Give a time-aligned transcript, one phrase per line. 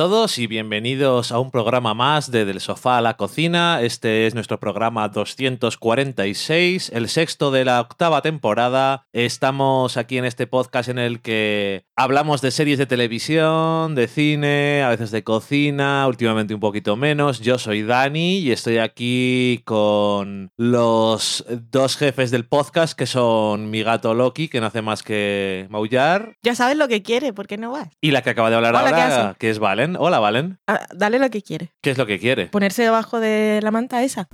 [0.00, 3.82] Todos y bienvenidos a un programa más de Del Sofá a la Cocina.
[3.82, 9.04] Este es nuestro programa 246, el sexto de la octava temporada.
[9.12, 14.82] Estamos aquí en este podcast en el que hablamos de series de televisión, de cine,
[14.82, 17.40] a veces de cocina, últimamente un poquito menos.
[17.40, 23.82] Yo soy Dani y estoy aquí con los dos jefes del podcast que son mi
[23.82, 27.58] gato Loki, que no hace más que maullar, Ya sabes lo que quiere, ¿por qué
[27.58, 27.90] no vas?
[28.00, 29.89] y la que acaba de hablar Hola, ¿qué ahora, que es Valen.
[29.98, 30.58] Hola, Valen.
[30.66, 31.72] Ah, dale lo que quiere.
[31.80, 32.46] ¿Qué es lo que quiere?
[32.46, 34.28] Ponerse debajo de la manta esa.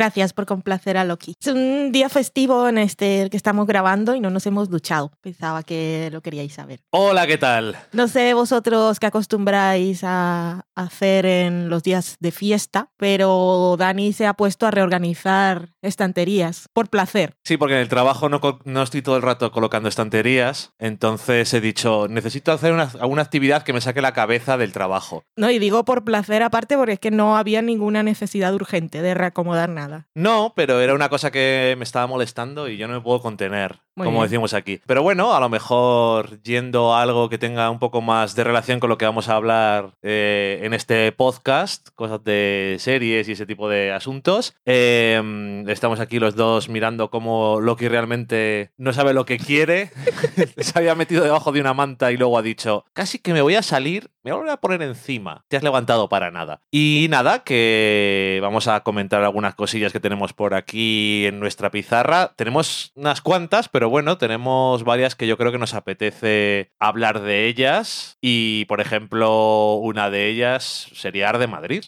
[0.00, 1.34] Gracias por complacer a Loki.
[1.38, 5.12] Es un día festivo en este el que estamos grabando y no nos hemos duchado.
[5.20, 6.80] Pensaba que lo queríais saber.
[6.88, 7.76] Hola, ¿qué tal?
[7.92, 14.26] No sé vosotros qué acostumbráis a hacer en los días de fiesta, pero Dani se
[14.26, 17.34] ha puesto a reorganizar estanterías por placer.
[17.44, 21.60] Sí, porque en el trabajo no, no estoy todo el rato colocando estanterías, entonces he
[21.60, 25.24] dicho, necesito hacer una, alguna actividad que me saque la cabeza del trabajo.
[25.36, 29.12] No, y digo por placer aparte porque es que no había ninguna necesidad urgente de
[29.12, 29.89] reacomodar nada.
[30.14, 33.80] No, pero era una cosa que me estaba molestando y yo no me puedo contener,
[34.00, 34.30] Muy como bien.
[34.30, 34.80] decimos aquí.
[34.86, 38.80] Pero bueno, a lo mejor yendo a algo que tenga un poco más de relación
[38.80, 43.46] con lo que vamos a hablar eh, en este podcast, cosas de series y ese
[43.46, 49.26] tipo de asuntos, eh, estamos aquí los dos mirando cómo Loki realmente no sabe lo
[49.26, 49.90] que quiere.
[50.56, 53.54] Se había metido debajo de una manta y luego ha dicho, casi que me voy
[53.54, 55.44] a salir, me voy a poner encima.
[55.48, 56.60] Te has levantado para nada.
[56.70, 62.32] Y nada, que vamos a comentar algunas cosillas que tenemos por aquí en nuestra pizarra.
[62.36, 67.46] Tenemos unas cuantas, pero bueno, tenemos varias que yo creo que nos apetece hablar de
[67.46, 68.16] ellas.
[68.20, 71.84] Y, por ejemplo, una de ellas sería Ar de Madrid.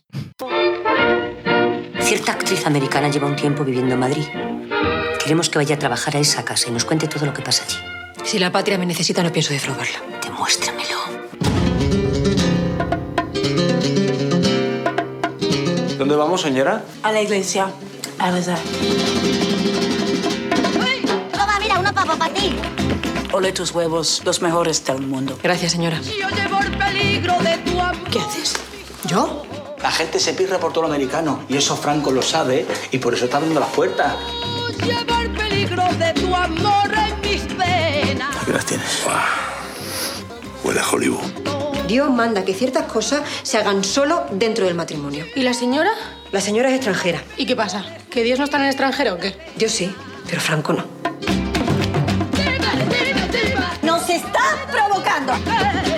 [2.01, 4.25] Cierta actriz americana lleva un tiempo viviendo en Madrid.
[5.23, 7.65] Queremos que vaya a trabajar a esa casa y nos cuente todo lo que pasa
[7.65, 7.77] allí.
[8.25, 10.01] Si la patria me necesita, no pienso defraudarla.
[10.23, 10.99] Demuéstramelo.
[15.97, 16.85] ¿Dónde vamos, señora?
[17.03, 17.71] A la iglesia.
[18.19, 18.59] A rezar.
[22.13, 22.55] Papa para ti.
[23.33, 25.39] Ole tus huevos, los mejores del mundo.
[25.43, 25.99] Gracias, señora.
[26.03, 28.11] Yo llevo el peligro de tu amor.
[28.11, 28.55] ¿Qué haces?
[29.07, 29.43] ¿Yo?
[29.83, 33.15] La gente se pirra por todo lo americano y eso Franco lo sabe y por
[33.15, 34.15] eso está abriendo las puertas.
[34.85, 38.37] Llevo el peligro de tu amor en mis venas.
[38.43, 39.03] Aquí las tienes.
[40.63, 41.25] Huele a Hollywood.
[41.89, 45.25] Dios manda que ciertas cosas se hagan solo dentro del matrimonio.
[45.35, 45.93] ¿Y la señora?
[46.31, 47.25] La señora es extranjera.
[47.39, 47.87] ¿Y qué pasa?
[48.11, 49.35] ¿Que Dios no está en el extranjero o qué?
[49.57, 49.95] Dios sí,
[50.29, 51.03] pero Franco no.
[53.83, 55.92] Nos está provocando.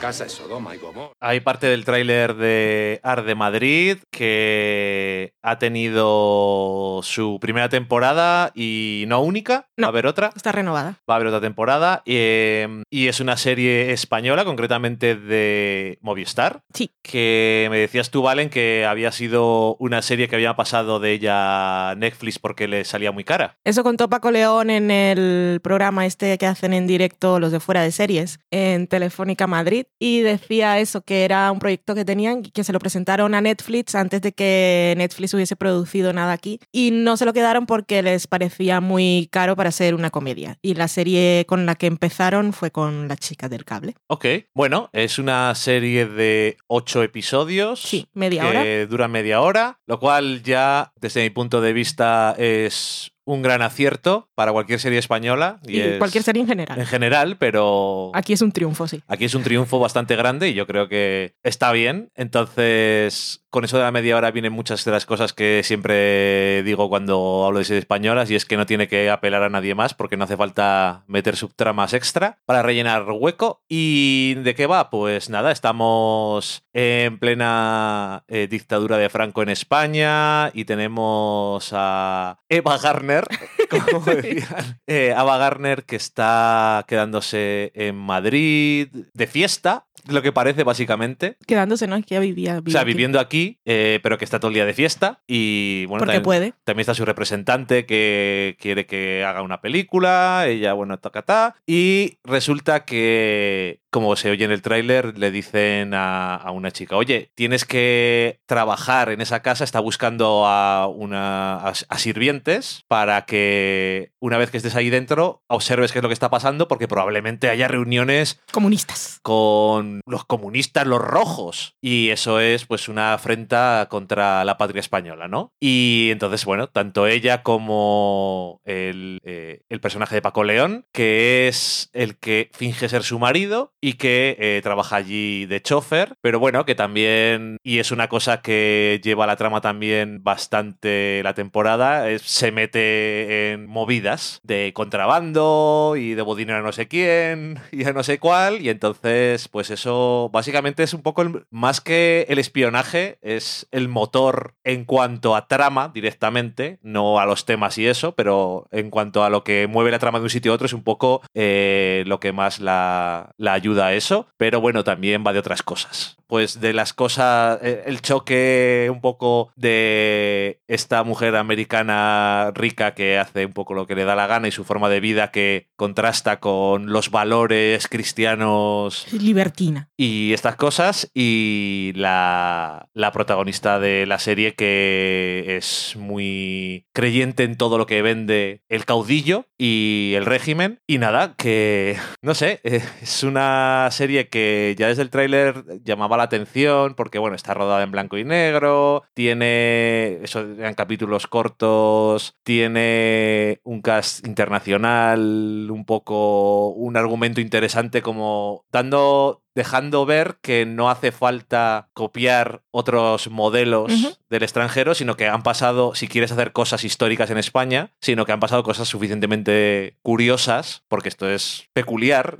[0.00, 1.12] Casa es Sodoma y Gomorra.
[1.20, 9.04] Hay parte del tráiler de Ar de Madrid que ha tenido su primera temporada y
[9.08, 9.68] no única.
[9.76, 9.82] No.
[9.84, 10.30] Va a haber otra.
[10.34, 10.96] Está renovada.
[11.08, 12.02] Va a haber otra temporada.
[12.06, 16.62] eh, y es una serie española, concretamente de Movistar.
[16.72, 16.90] Sí.
[17.02, 21.90] Que me decías tú, Valen, que había sido una serie que había pasado de ella
[21.90, 23.58] a Netflix porque le salía muy cara.
[23.64, 27.82] Eso contó Paco León en el programa este que hacen en directo los de fuera
[27.82, 32.50] de series en Telefónica Madrid y decía eso, que era un proyecto que tenían y
[32.50, 36.90] que se lo presentaron a Netflix antes de que Netflix hubiese producido nada aquí y
[36.90, 40.58] no se lo quedaron porque les parecía muy caro para ser una comedia.
[40.62, 43.94] Y la serie con la que empezaron fue con Las chicas del cable.
[44.06, 44.24] Ok,
[44.54, 47.80] bueno, es una serie de ocho episodios.
[47.80, 48.86] Sí, media que hora.
[48.86, 54.28] dura media hora, lo cual ya, desde mi punto de vista, es un gran acierto
[54.34, 55.60] para cualquier serie española.
[55.66, 56.86] Y, Y es- cualquier serie en En general.
[56.86, 59.02] general, pero Aquí es un triunfo, sí.
[59.08, 62.10] aquí es un triunfo bastante grande y yo creo que está bien.
[62.14, 66.88] Entonces, con eso de la media hora vienen muchas de las cosas que siempre digo
[66.88, 69.92] cuando hablo de series españolas y es que no tiene que apelar a nadie más
[69.92, 73.62] porque no hace falta meter subtramas extra para rellenar hueco.
[73.68, 74.88] ¿Y de qué va?
[74.90, 82.78] Pues nada, estamos en plena eh, dictadura de Franco en España y tenemos a Eva
[82.78, 83.24] Garner,
[83.70, 90.64] como decían, eh, Ava Garner que está quedándose en Madrid de fiesta, lo que parece
[90.64, 91.36] básicamente.
[91.46, 91.96] Quedándose, ¿no?
[91.96, 92.60] Es que ya vivía.
[92.64, 92.88] O sea, aquí.
[92.88, 95.20] viviendo aquí, eh, pero que está todo el día de fiesta.
[95.26, 96.54] Y bueno, Porque también, puede.
[96.64, 100.44] también está su representante que quiere que haga una película.
[100.46, 101.56] Ella, bueno, ta, ta, ta.
[101.66, 106.96] Y resulta que como se oye en el tráiler, le dicen a, a una chica,
[106.96, 113.24] oye, tienes que trabajar en esa casa, está buscando a, una, a, a sirvientes para
[113.24, 116.88] que una vez que estés ahí dentro observes qué es lo que está pasando porque
[116.88, 119.18] probablemente haya reuniones Comunistas.
[119.22, 121.74] con los comunistas, los rojos.
[121.80, 125.52] Y eso es pues una afrenta contra la patria española, ¿no?
[125.60, 131.90] Y entonces, bueno, tanto ella como el, eh, el personaje de Paco León, que es
[131.92, 136.64] el que finge ser su marido y que eh, trabaja allí de chofer, pero bueno,
[136.66, 142.22] que también, y es una cosa que lleva la trama también bastante la temporada, es-
[142.22, 147.92] se mete en movidas de contrabando y debo dinero a no sé quién y a
[147.92, 152.38] no sé cuál, y entonces, pues eso básicamente es un poco el- más que el
[152.38, 158.14] espionaje, es el motor en cuanto a trama directamente, no a los temas y eso,
[158.14, 160.72] pero en cuanto a lo que mueve la trama de un sitio a otro es
[160.72, 165.32] un poco eh, lo que más la, la ayuda a eso, pero bueno, también va
[165.32, 166.16] de otras cosas.
[166.26, 173.18] Pues de las cosas, eh, el choque un poco de esta mujer americana rica que
[173.18, 175.68] hace un poco lo que le da la gana y su forma de vida que
[175.76, 179.88] contrasta con los valores cristianos Libertina.
[179.96, 187.56] y estas cosas y la, la protagonista de la serie que es muy creyente en
[187.56, 192.82] todo lo que vende el caudillo y el régimen y nada, que no sé, eh,
[193.02, 193.59] es una
[193.90, 198.18] serie que ya desde el tráiler llamaba la atención porque bueno, está rodada en blanco
[198.18, 207.40] y negro, tiene eso eran capítulos cortos, tiene un cast internacional, un poco un argumento
[207.40, 215.16] interesante como dando dejando ver que no hace falta copiar otros modelos del extranjero, sino
[215.16, 218.88] que han pasado, si quieres hacer cosas históricas en España, sino que han pasado cosas
[218.88, 222.36] suficientemente curiosas, porque esto es peculiar,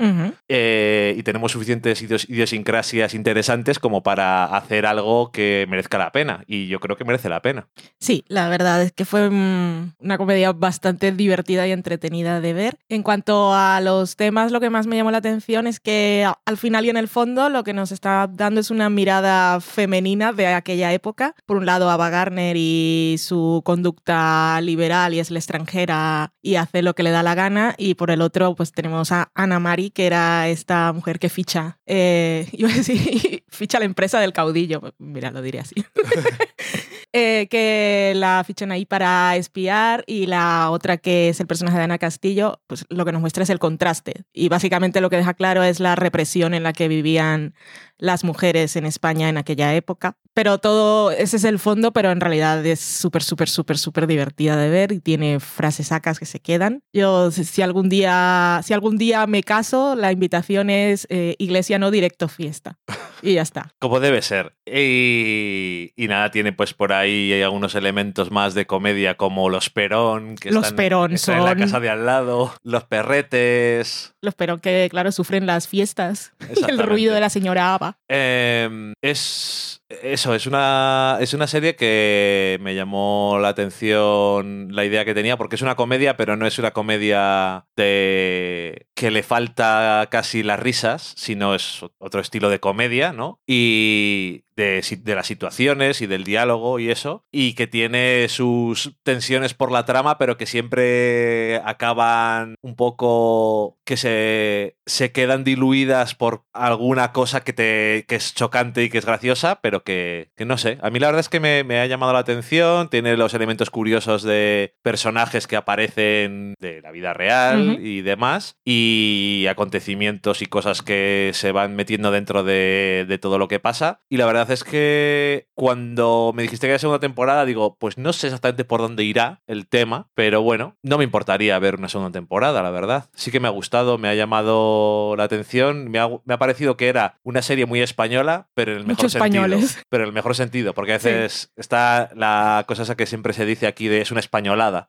[0.49, 6.45] eh, y tenemos suficientes idios- idiosincrasias interesantes como para hacer algo que merezca la pena.
[6.47, 7.67] Y yo creo que merece la pena.
[7.99, 12.79] Sí, la verdad es que fue una comedia bastante divertida y entretenida de ver.
[12.89, 16.57] En cuanto a los temas, lo que más me llamó la atención es que al
[16.57, 20.47] final y en el fondo lo que nos está dando es una mirada femenina de
[20.47, 21.35] aquella época.
[21.47, 26.83] Por un lado, Ava Gardner y su conducta liberal y es la extranjera y hace
[26.83, 27.75] lo que le da la gana.
[27.77, 31.79] Y por el otro, pues tenemos a Ana Mari, que era esta mujer que ficha,
[31.87, 34.81] eh, iba a decir, ficha la empresa del caudillo.
[34.99, 35.75] Mira, lo diré así.
[37.13, 41.85] eh, que la fichan ahí para espiar y la otra que es el personaje de
[41.85, 44.23] Ana Castillo, pues lo que nos muestra es el contraste.
[44.33, 47.55] Y básicamente lo que deja claro es la represión en la que vivían
[47.99, 50.17] las mujeres en España en aquella época.
[50.35, 54.57] Pero todo, ese es el fondo, pero en realidad es súper, súper, súper, súper divertida
[54.57, 56.83] de ver y tiene frases sacas que se quedan.
[56.93, 61.91] Yo, si algún día, si algún día me caso, la invitación es eh, iglesia no
[61.91, 62.79] directo fiesta.
[63.23, 63.73] Y ya está.
[63.79, 64.55] Como debe ser.
[64.65, 70.37] Y, y nada, tiene pues por ahí algunos elementos más de comedia como los Perón,
[70.37, 74.15] que Los están, Perón están en la son- casa de al lado, los perretes.
[74.23, 77.99] Los pero que, claro, sufren las fiestas y el ruido de la señora Ava.
[78.09, 85.05] Eh, es eso, es una, es una serie que me llamó la atención la idea
[85.05, 90.07] que tenía, porque es una comedia, pero no es una comedia de que le falta
[90.11, 93.41] casi las risas, sino es otro estilo de comedia, ¿no?
[93.47, 99.73] Y de, las situaciones y del diálogo y eso, y que tiene sus tensiones por
[99.73, 107.13] la trama, pero que siempre acaban un poco que se, se quedan diluidas por alguna
[107.13, 110.79] cosa que, te, que es chocante y que es graciosa, pero que, que no sé.
[110.83, 113.71] A mí la verdad es que me, me ha llamado la atención, tiene los elementos
[113.71, 120.83] curiosos de personajes que aparecen de la vida real y demás, y acontecimientos y cosas
[120.83, 124.03] que se van metiendo dentro de, de todo lo que pasa.
[124.09, 128.13] Y la verdad es que cuando me dijiste que era segunda temporada, digo, pues no
[128.13, 132.13] sé exactamente por dónde irá el tema, pero bueno, no me importaría ver una segunda
[132.13, 133.09] temporada, la verdad.
[133.15, 136.77] Sí que me ha gustado, me ha llamado la atención, me ha, me ha parecido
[136.77, 139.25] que era una serie muy española, pero en el mejor sentido.
[139.25, 139.85] españoles.
[139.89, 143.45] Pero en el mejor sentido, porque a veces está la cosa esa que siempre se
[143.47, 144.89] dice aquí de es una españolada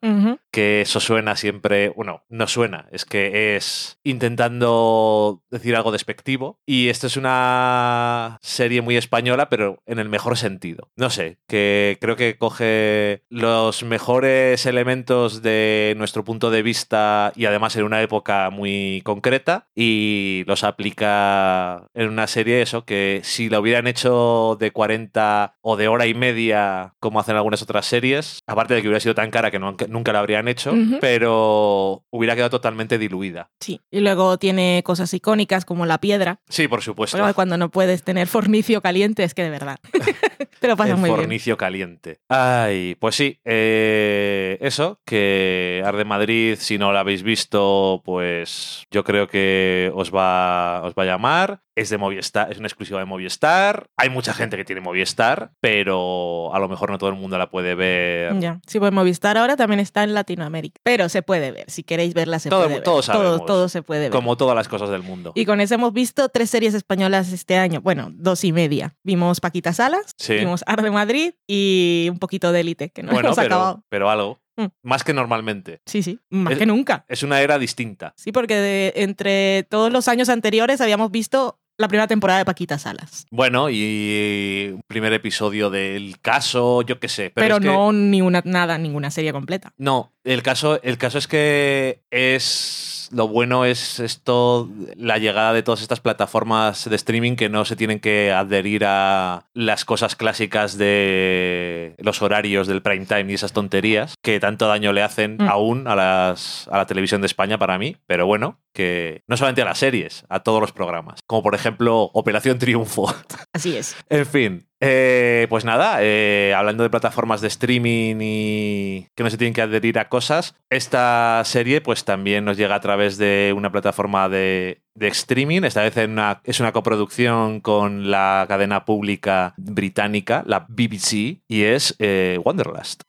[0.51, 6.59] que eso suena siempre, bueno, no suena, es que es intentando decir algo despectivo.
[6.65, 10.89] Y esto es una serie muy española, pero en el mejor sentido.
[10.95, 17.45] No sé, que creo que coge los mejores elementos de nuestro punto de vista y
[17.47, 23.49] además en una época muy concreta y los aplica en una serie eso que si
[23.49, 28.39] la hubieran hecho de 40 o de hora y media como hacen algunas otras series,
[28.47, 30.99] aparte de que hubiera sido tan cara que no- nunca la habrían hecho, Ujú.
[31.01, 33.49] pero hubiera quedado totalmente diluida.
[33.59, 33.81] Sí.
[33.91, 36.39] Y luego tiene cosas icónicas como la piedra.
[36.47, 37.17] Sí, por supuesto.
[37.17, 39.79] Porque cuando no puedes tener fornicio caliente, es que de verdad.
[40.61, 41.19] Te lo pasas el muy bien.
[41.21, 42.19] fornicio caliente.
[42.29, 49.03] Ay, pues sí, eh, eso, que Arde Madrid, si no lo habéis visto, pues yo
[49.03, 51.61] creo que os va, os va a llamar.
[51.73, 53.87] Es de Movistar, es una exclusiva de Movistar.
[53.97, 57.49] Hay mucha gente que tiene Movistar, pero a lo mejor no todo el mundo la
[57.49, 58.37] puede ver.
[58.39, 58.59] Ya.
[58.67, 60.79] Sí, pues Movistar ahora también está en Latinoamérica.
[60.83, 61.71] Pero se puede ver.
[61.71, 62.83] Si queréis verla, se Todo- puede ver.
[62.83, 64.11] todos todo, se puede ver.
[64.11, 65.31] Como todas las cosas del mundo.
[65.33, 67.79] Y con eso hemos visto tres series españolas este año.
[67.81, 68.93] Bueno, dos y media.
[69.03, 70.33] Vimos Paquita Salas, Sí.
[70.35, 73.83] vimos Arde Madrid y un poquito de Élite, que no Bueno, hemos acabado.
[73.89, 74.41] pero, pero algo.
[74.57, 74.65] Mm.
[74.83, 75.79] Más que normalmente.
[75.85, 77.05] Sí, sí, más Es- que nunca.
[77.07, 78.13] Es una era distinta.
[78.17, 82.77] Sí, porque de- entre todos los años anteriores habíamos visto la primera temporada de Paquita
[82.77, 83.25] Salas.
[83.31, 87.31] Bueno, y un primer episodio del caso, yo qué sé.
[87.33, 89.73] Pero, Pero, es que- no ni una, nada, ninguna serie completa.
[89.77, 93.00] No, el caso, el caso es que es.
[93.11, 97.75] Lo bueno es esto, la llegada de todas estas plataformas de streaming que no se
[97.75, 103.53] tienen que adherir a las cosas clásicas de los horarios del prime time y esas
[103.53, 105.49] tonterías que tanto daño le hacen Mm.
[105.49, 107.97] aún a, las, a la televisión de España para mí.
[108.07, 111.19] Pero bueno, que no solamente a las series, a todos los programas.
[111.27, 113.13] Como por ejemplo Operación Triunfo.
[113.53, 113.95] Así es.
[114.09, 119.37] En fin, eh, pues nada, eh, hablando de plataformas de streaming y que no se
[119.37, 123.71] tienen que adherir a cosas, esta serie pues también nos llega a través de una
[123.71, 129.53] plataforma de, de streaming, esta vez en una, es una coproducción con la cadena pública
[129.57, 133.03] británica, la BBC, y es eh, Wanderlust.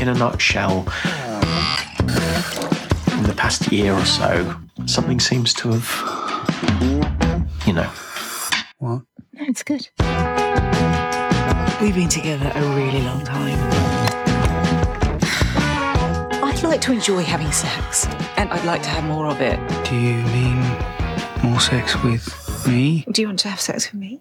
[0.00, 0.84] In a nutshell,
[3.16, 4.56] in the past year or so,
[4.86, 5.86] something seems to have,
[7.66, 7.86] you know.
[8.78, 9.02] What?
[9.40, 9.88] It's good.
[11.80, 13.58] We've been together a really long time.
[16.44, 19.58] I'd like to enjoy having sex, and I'd like to have more of it.
[19.88, 20.58] Do you mean
[21.42, 23.04] more sex with me?
[23.12, 24.20] Do you want to have sex with me?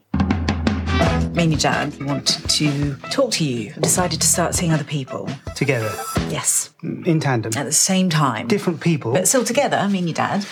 [1.33, 4.83] Me and your dad wanted to talk to you and decided to start seeing other
[4.83, 5.29] people.
[5.55, 5.91] Together,
[6.29, 7.51] Yes, in tandem.
[7.55, 8.47] at the same time.
[8.47, 9.13] Different people.
[9.13, 10.45] But still together, me and your dad.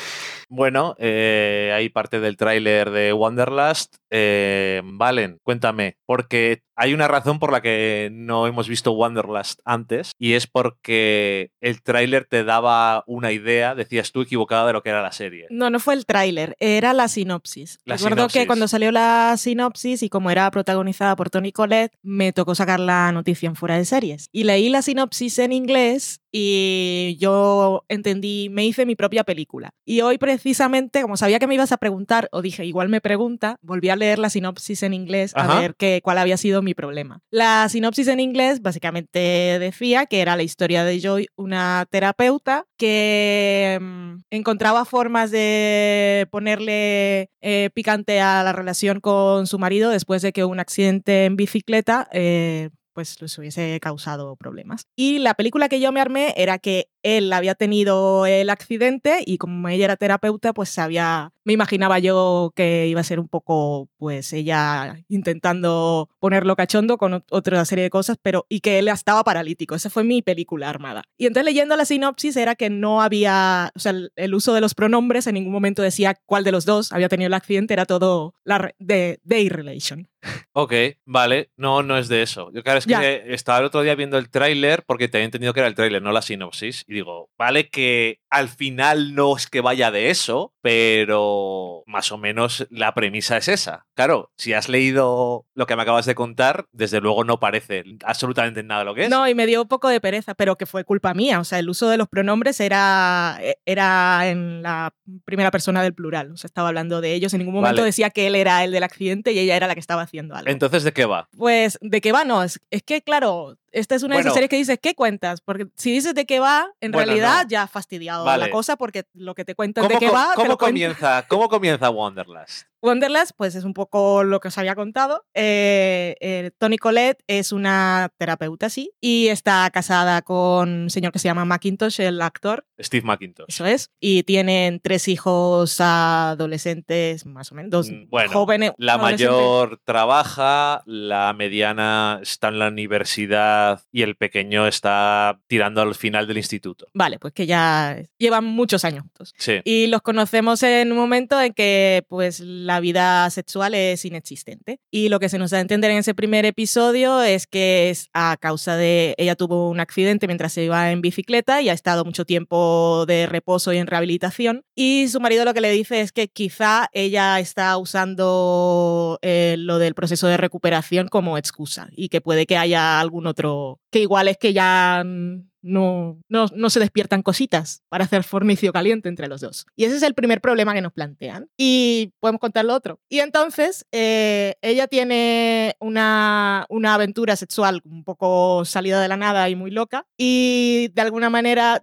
[0.49, 3.95] Bueno, eh, hay parte del tráiler de Wanderlust.
[4.09, 10.11] Eh, Valen, cuéntame, porque hay una razón por la que no hemos visto Wanderlust antes
[10.19, 14.89] y es porque el tráiler te daba una idea, decías tú equivocada de lo que
[14.89, 15.47] era la serie.
[15.49, 17.79] No, no fue el tráiler, era la sinopsis.
[17.85, 18.41] La Recuerdo sinopsis.
[18.41, 22.79] que cuando salió la sinopsis y como era protagonizada por Tony Collette, me tocó sacar
[22.79, 24.27] la noticia en fuera de series.
[24.31, 29.69] Y leí la sinopsis en inglés y yo entendí, me hice mi propia película.
[29.85, 33.57] Y hoy precisamente, como sabía que me ibas a preguntar, o dije, igual me pregunta,
[33.61, 35.59] volví a leer la sinopsis en inglés a Ajá.
[35.61, 37.21] ver qué, cuál había sido mi problema.
[37.31, 39.19] La sinopsis en inglés básicamente
[39.59, 47.29] decía que era la historia de Joy, una terapeuta que mm, encontraba formas de ponerle
[47.41, 52.09] eh, picante a la relación con su marido después de que un accidente en bicicleta
[52.11, 54.87] eh, pues les hubiese causado problemas.
[54.95, 59.37] Y la película que yo me armé era que él había tenido el accidente y
[59.37, 63.87] como ella era terapeuta, pues sabía, me imaginaba yo que iba a ser un poco,
[63.97, 68.87] pues ella intentando ponerlo cachondo con ot- otra serie de cosas, pero y que él
[68.87, 69.75] estaba paralítico.
[69.75, 71.03] Esa fue mi película armada.
[71.17, 74.61] Y entonces leyendo la sinopsis era que no había, o sea, el, el uso de
[74.61, 77.85] los pronombres en ningún momento decía cuál de los dos había tenido el accidente, era
[77.85, 80.07] todo la de they relation.
[80.57, 80.73] Ok,
[81.05, 82.49] vale, no, no es de eso.
[82.53, 83.03] Yo claro, es que Ya.
[83.03, 86.01] estaba el otro día viendo el tráiler porque te había entendido que era el tráiler,
[86.01, 86.85] no la sinopsis.
[86.87, 92.17] Y digo, vale que al final no es que vaya de eso, pero más o
[92.17, 93.85] menos la premisa es esa.
[93.93, 98.63] Claro, si has leído lo que me acabas de contar, desde luego no parece absolutamente
[98.63, 99.09] nada lo que es.
[99.09, 101.39] No, y me dio un poco de pereza, pero que fue culpa mía.
[101.39, 105.93] O sea, el uso de los pronombres era, e, era en la primera persona del
[105.93, 106.31] plural.
[106.31, 107.33] O sea, estaba hablando de ellos.
[107.33, 107.85] En ningún momento Vale.
[107.85, 110.49] decía que él era el del accidente y ella era la que estaba haciendo algo.
[110.49, 111.29] Entonces, ¿de qué va?
[111.37, 112.23] Pues, ¿de qué va?
[112.23, 115.41] No, es, es que, claro, esta es una de esas series que dices, ¿qué cuentas?
[115.41, 117.49] Porque si dices de qué va, en Bueno, realidad no.
[117.49, 118.45] ya has fastidiado Vale.
[118.45, 120.73] la cosa porque lo que te cuentas ¿Cómo, de qué va, te cómo lo cuentan.
[120.93, 122.63] comienza, ¿Cómo comienza Wanderlust?
[122.85, 125.25] Wonderlust, pues es un poco lo que os había contado.
[125.33, 131.19] Eh, eh, Tony Collette es una terapeuta, sí, y está casada con un señor que
[131.19, 132.65] se llama Macintosh, el actor.
[132.79, 133.45] Steve McIntosh.
[133.47, 133.89] Eso es.
[133.99, 138.71] Y tienen tres hijos adolescentes, más o menos, dos Mm, Bueno, jóvenes.
[138.77, 145.95] la mayor trabaja, la mediana está en la universidad y el pequeño está tirando al
[145.95, 146.87] final del instituto.
[146.93, 149.33] Vale, pues que ya llevan muchos años juntos.
[149.37, 149.61] Sí.
[149.63, 154.79] Y los conocemos en un momento en que pues la vida sexual es inexistente.
[154.91, 158.09] Y lo que se nos da a entender en ese primer episodio es que es
[158.13, 162.05] a causa de ella tuvo un accidente mientras se iba en bicicleta y ha estado
[162.05, 164.63] mucho tiempo de reposo y en rehabilitación.
[164.75, 169.79] Y su marido lo que le dice es que quizá ella está usando eh, lo
[169.79, 174.27] del proceso de recuperación como excusa y que puede que haya algún otro que igual
[174.27, 179.39] es que ya no, no, no se despiertan cositas para hacer fornicio caliente entre los
[179.39, 179.65] dos.
[179.77, 181.49] Y ese es el primer problema que nos plantean.
[181.55, 182.99] Y podemos contar lo otro.
[183.07, 189.47] Y entonces, eh, ella tiene una, una aventura sexual un poco salida de la nada
[189.49, 190.05] y muy loca.
[190.17, 191.81] Y de alguna manera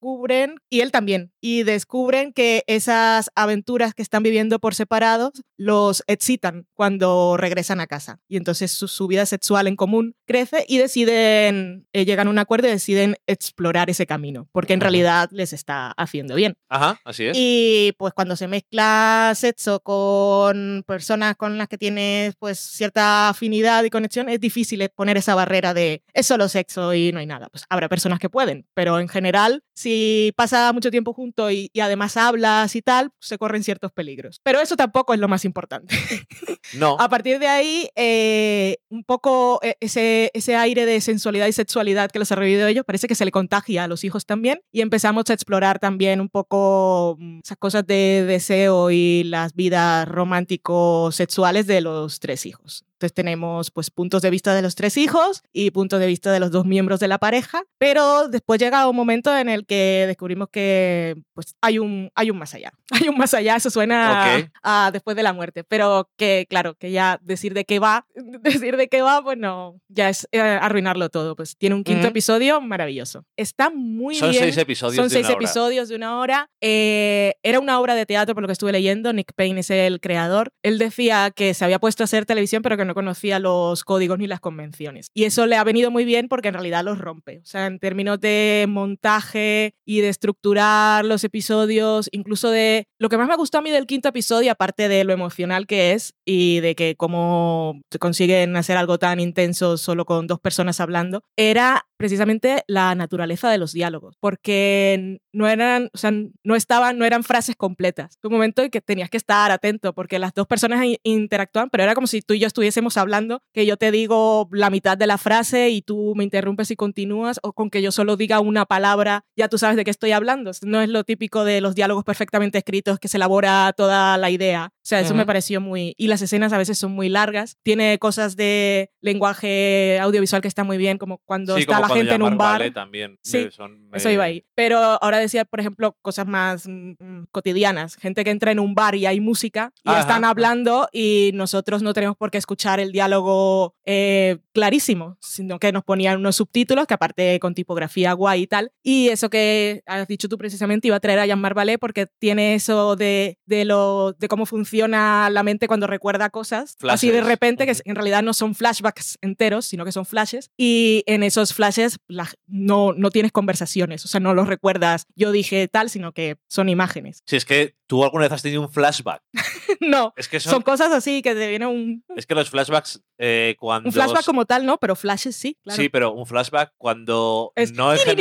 [0.00, 6.02] descubren, y él también, y descubren que esas aventuras que están viviendo por separados los
[6.06, 8.18] excitan cuando regresan a casa.
[8.26, 12.38] Y entonces su, su vida sexual en común crece y deciden, eh, llegan a un
[12.38, 14.84] acuerdo y deciden explorar ese camino, porque en Ajá.
[14.84, 16.56] realidad les está haciendo bien.
[16.70, 17.36] Ajá, así es.
[17.38, 23.84] Y pues cuando se mezcla sexo con personas con las que tienes pues cierta afinidad
[23.84, 27.48] y conexión, es difícil poner esa barrera de es solo sexo y no hay nada.
[27.50, 29.89] Pues habrá personas que pueden, pero en general, si
[30.36, 34.40] pasa mucho tiempo junto y, y además hablas y tal, se corren ciertos peligros.
[34.42, 35.94] Pero eso tampoco es lo más importante.
[36.74, 36.96] No.
[37.00, 42.10] A partir de ahí, eh, un poco eh, ese, ese aire de sensualidad y sexualidad
[42.10, 44.60] que los ha revivido ellos, parece que se le contagia a los hijos también.
[44.70, 50.06] Y empezamos a explorar también un poco mm, esas cosas de deseo y las vidas
[50.08, 52.84] romántico-sexuales de los tres hijos.
[53.00, 56.38] Entonces tenemos pues puntos de vista de los tres hijos y puntos de vista de
[56.38, 60.48] los dos miembros de la pareja, pero después llega un momento en el que descubrimos
[60.52, 62.72] que pues hay un, hay un más allá.
[63.02, 64.50] Hay un más allá, eso suena Ok.
[64.62, 68.76] a después de la muerte, pero que claro, que ya decir de qué va, decir
[68.76, 71.34] de qué va, pues no, ya es eh, arruinarlo todo.
[71.36, 72.08] Pues tiene un quinto Ujú.
[72.10, 73.24] episodio maravilloso.
[73.38, 74.42] Está muy Son bien.
[74.42, 75.44] seis episodios Son de seis una hora.
[75.44, 76.50] episodios de una hora.
[76.60, 79.12] Eh, era una obra de teatro, por lo que estuve leyendo.
[79.14, 80.52] Nick Payne es el creador.
[80.62, 84.18] Él decía que se había puesto a hacer televisión, pero que no conocía los códigos
[84.18, 85.08] ni las convenciones.
[85.14, 87.38] Y eso le ha venido muy bien porque en realidad los rompe.
[87.38, 93.18] O sea, en términos de montaje y de estructurar los episodios, incluso de lo que
[93.18, 96.60] más me gustó a mí del quinto episodio, aparte de lo emocional que es y
[96.60, 101.86] de que cómo se consiguen hacer algo tan intenso solo con dos personas hablando, era
[102.00, 106.10] precisamente la naturaleza de los diálogos, porque no eran, o sea,
[106.42, 108.16] no estaban, no eran frases completas.
[108.22, 111.68] Fue un momento en que tenías que estar atento porque las dos personas i- interactuaban,
[111.68, 114.96] pero era como si tú y yo estuviésemos hablando, que yo te digo la mitad
[114.96, 118.40] de la frase y tú me interrumpes y continúas, o con que yo solo diga
[118.40, 120.50] una palabra, ya tú sabes de qué estoy hablando.
[120.62, 124.72] No es lo típico de los diálogos perfectamente escritos que se elabora toda la idea.
[124.76, 125.26] O sea, eso me Ujú.
[125.26, 125.94] pareció muy...
[125.98, 127.58] Y las escenas a veces son muy largas.
[127.62, 131.89] Tiene cosas de lenguaje audiovisual que está muy bien, como cuando Sí, está como la
[131.94, 132.70] gente en un bar.
[132.72, 133.18] también.
[133.22, 134.44] Sí, eh, son, Eso eh, iba ahí.
[134.54, 137.96] Pero ahora decía, por ejemplo, cosas más mm, mm, cotidianas.
[137.96, 140.00] Gente que entra en un bar y hay música y Ajá.
[140.00, 145.72] están hablando y nosotros no tenemos por qué escuchar el diálogo eh, clarísimo, sino que
[145.72, 148.72] nos ponían unos subtítulos que aparte con tipografía guay y tal.
[148.82, 152.54] Y eso que has dicho tú precisamente iba a traer a Jean-Marc Ballet porque tiene
[152.54, 156.76] eso de, de, lo, de cómo funciona la mente cuando recuerda cosas.
[156.88, 157.26] Así de Flashes.
[157.26, 157.80] repente, que Ujú.
[157.84, 160.50] en realidad no son flashbacks enteros, sino que son flashes.
[160.56, 165.06] Y en esos flashes la- no, no tienes conversaciones, o sea, no los recuerdas.
[165.14, 167.22] Yo dije tal, sino que son imágenes.
[167.26, 169.22] Si es que tú alguna vez has tenido un flashback.
[169.80, 173.02] no, Es que son, son, cosas así que te viene un, es que los flashbacks
[173.22, 174.78] eh, cuando un flashback como tal, ¿no?
[174.78, 175.76] Pero flashes sí, claro.
[175.80, 178.16] Sí, pero un flashback cuando Es no, en gen-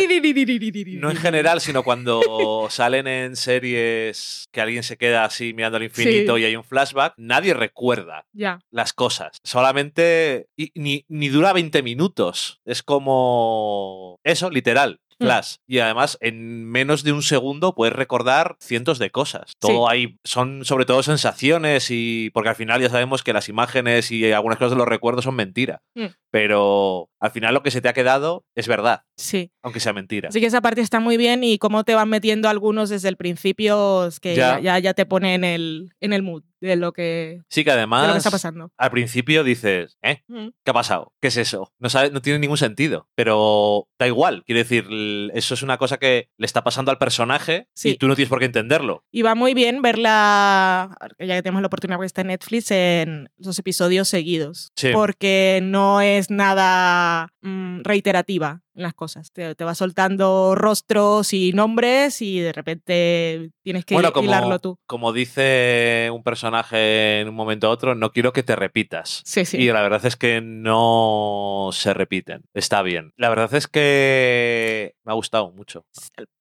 [0.99, 5.83] no en general, sino cuando salen en series que alguien se queda así mirando al
[5.83, 6.41] infinito Sí.
[6.41, 8.59] y hay un flashback, nadie recuerda Ya.
[8.71, 9.37] las cosas.
[9.43, 12.59] Solamente y ni, ni dura 20 minutos.
[12.65, 14.99] Es como eso, literal.
[15.19, 15.25] Mm.
[15.25, 15.55] Flash.
[15.67, 19.51] Y además, en menos de un segundo puedes recordar cientos de cosas.
[19.59, 22.29] Todo ahí son sobre todo sensaciones y.
[22.33, 25.35] Porque al final ya sabemos que las imágenes y algunas cosas de los recuerdos son
[25.35, 25.81] mentira.
[25.95, 26.05] Mm.
[26.31, 29.51] Pero al final lo que se te ha quedado es verdad, Sí.
[29.61, 30.29] aunque sea mentira.
[30.29, 33.17] Así que esa parte está muy bien y cómo te van metiendo algunos desde el
[33.17, 34.61] principio que ya, Ya.
[34.61, 36.43] ya, ya te pone en el, en el mood.
[36.61, 38.71] De lo que, Sí, que de además lo que está pasando.
[38.77, 40.23] al principio dices, ¿eh?
[40.27, 40.49] Mm.
[40.63, 41.13] ¿Qué ha pasado?
[41.21, 41.71] ¿Qué es eso?
[41.79, 44.43] No, sabe- no tiene ningún sentido, pero da igual.
[44.45, 44.85] Quiero decir,
[45.33, 47.89] eso es una cosa que le está pasando al personaje Sí.
[47.91, 49.03] y tú no tienes por qué entenderlo.
[49.11, 53.29] Y va muy bien verla, ya que tenemos la oportunidad porque está en Netflix, en
[53.37, 54.71] los episodios seguidos.
[54.75, 54.89] Sí.
[54.93, 59.31] Porque no es nada mm, reiterativa las cosas.
[59.31, 64.59] Te, te va soltando rostros y nombres y de repente tienes que bueno, como, hilarlo
[64.59, 64.77] tú.
[64.85, 69.21] como dice un personaje en un momento a otro, no quiero que te repitas.
[69.25, 69.57] Sí, sí.
[69.57, 72.43] Y la verdad es que no se repiten.
[72.53, 73.13] Está bien.
[73.17, 75.85] La verdad es que me ha gustado mucho.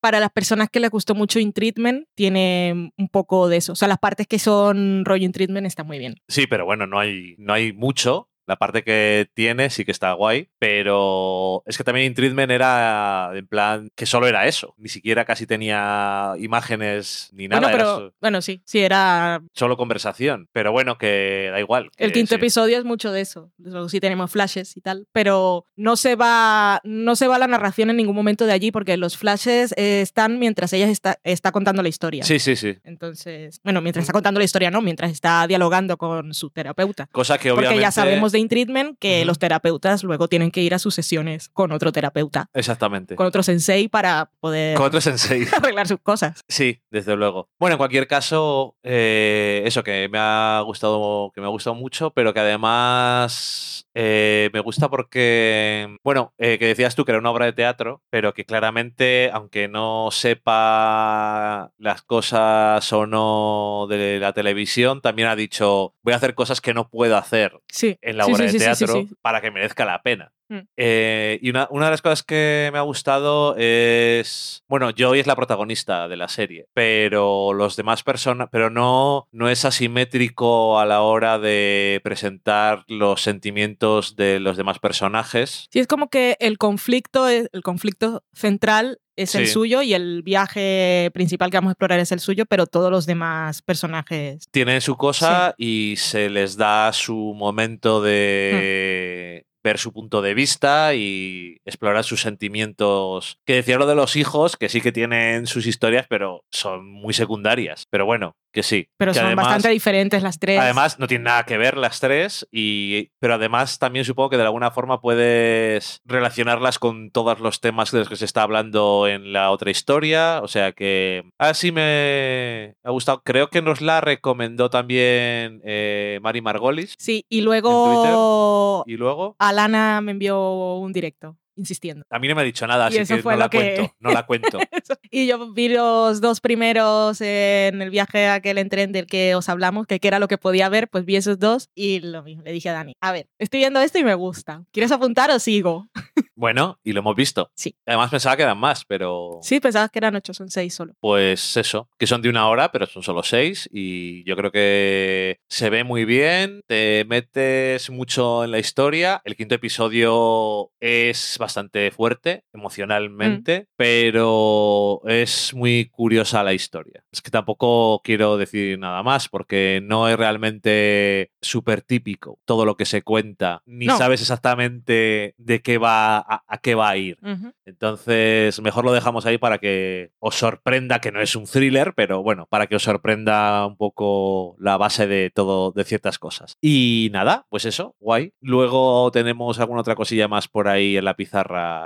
[0.00, 3.72] Para las personas que les gustó mucho In Treatment, tiene un poco de eso.
[3.72, 6.16] O sea, las partes que son rollo In Treatment están muy bien.
[6.28, 8.27] Sí, pero bueno, no hay, no hay mucho.
[8.48, 13.30] La parte que tiene sí que está guay, pero es que también In Treatment era
[13.34, 14.74] en plan que solo era eso.
[14.78, 17.60] Ni siquiera casi tenía imágenes ni nada.
[17.60, 20.48] bueno, pero bueno, sí, sí, era solo conversación.
[20.52, 21.90] Pero bueno, que da igual.
[21.98, 22.34] El quinto sí.
[22.36, 23.52] episodio es mucho de eso.
[23.58, 27.90] Luego sí tenemos flashes y tal, pero no se va, no se va la narración
[27.90, 31.90] en ningún momento de allí porque los flashes están mientras ella está, está contando la
[31.90, 32.24] historia.
[32.24, 32.78] Sí, sí, sí.
[32.82, 37.08] Entonces, bueno, mientras está contando la historia, no, mientras está dialogando con su terapeuta.
[37.12, 37.82] Cosa que Porque obviamente.
[37.82, 41.48] ya sabemos de In Treatment que los terapeutas luego tienen que ir a sus sesiones
[41.50, 43.16] con otro terapeuta, Exactamente.
[43.16, 45.46] con otro sensei para poder Con otro sensei.
[45.56, 46.42] arreglar sus cosas.
[46.48, 47.48] Sí, desde luego.
[47.58, 52.10] Bueno, en cualquier caso, eh, eso que me ha gustado, que me ha gustado mucho,
[52.12, 57.30] pero que además eh, me gusta porque, bueno, eh, que decías tú que era una
[57.30, 64.32] obra de teatro, pero que claramente, aunque no sepa las cosas o no de la
[64.32, 67.98] televisión, también ha dicho, voy a hacer cosas que no puedo hacer Sí.
[68.02, 69.14] en la sí, obra sí, de sí, sí, teatro sí, sí.
[69.20, 70.32] para que merezca la pena.
[70.48, 70.60] Mm.
[70.76, 74.64] Eh, y una, una de las cosas que me ha gustado es.
[74.68, 78.48] Bueno, Joy es la protagonista de la serie, pero los demás personas.
[78.50, 84.78] Pero no, no es asimétrico a la hora de presentar los sentimientos de los demás
[84.78, 85.66] personajes.
[85.70, 91.10] Sí, es como que el conflicto, el conflicto central es el suyo y el viaje
[91.12, 94.48] principal que vamos a explorar es el suyo, pero todos los demás personajes.
[94.50, 99.47] Tienen su cosa y se les da su momento de.
[99.62, 103.38] Ver su punto de vista y explorar sus sentimientos.
[103.46, 107.14] Que decía lo de los hijos, que sí que tienen sus historias, pero son muy
[107.14, 107.84] secundarias.
[107.90, 108.88] Pero bueno, que sí.
[108.96, 110.58] Pero que son además- bastante diferentes las tres.
[110.60, 114.44] Además, no tienen nada que ver las tres, y, pero además también supongo que de
[114.44, 119.32] alguna forma puedes relacionarlas con todos los temas de los que se está hablando en
[119.32, 120.40] la otra historia.
[120.42, 123.22] O sea que así me ha gustado.
[123.24, 126.94] Creo que nos la recomendó también eh, Mari Margolis.
[126.98, 128.94] Sí, y en luego Twitter.
[128.94, 132.04] Y luego, Alana me envió un directo insistiendo.
[132.08, 133.50] a mí no me ha dicho nada, Y así eso que fue no lo la
[133.50, 133.94] que- cuento.
[134.00, 134.58] No la cuento.
[135.10, 139.48] Y yo vi los dos primeros en el viaje aquel en tren del que os
[139.48, 142.42] hablamos, que, que era lo que podía ver, pues vi esos dos y lo mismo,
[142.42, 144.64] le dije a Dani, a ver, estoy viendo esto y me gusta.
[144.72, 145.88] ¿Quieres apuntar o sigo?
[146.40, 147.50] Bueno, y lo hemos visto.
[147.56, 147.74] Sí.
[147.84, 149.40] Además pensaba que eran más, pero...
[149.42, 150.94] Sí, pensabas que eran ocho, son seis solo.
[151.00, 155.40] Pues eso, que son de una hora, pero son solo seis y yo creo que
[155.48, 161.47] se ve muy bien, te metes mucho en la historia, el quinto episodio es bastante
[161.94, 167.04] fuerte emocionalmente, pero es muy curiosa la historia.
[167.12, 172.76] Es que tampoco quiero decir nada más porque no es realmente súper típico todo lo
[172.76, 173.96] que se cuenta, ni No.
[173.98, 177.18] sabes exactamente de qué va a, a qué va a ir.
[177.64, 182.22] Entonces, mejor lo dejamos ahí para que os sorprenda, que no es un thriller, pero
[182.22, 186.56] bueno, para que os sorprenda un poco la base de todo, de ciertas cosas.
[186.60, 188.32] Y nada, pues eso, guay.
[188.40, 191.37] Luego tenemos alguna otra cosilla más por ahí en la pizarra.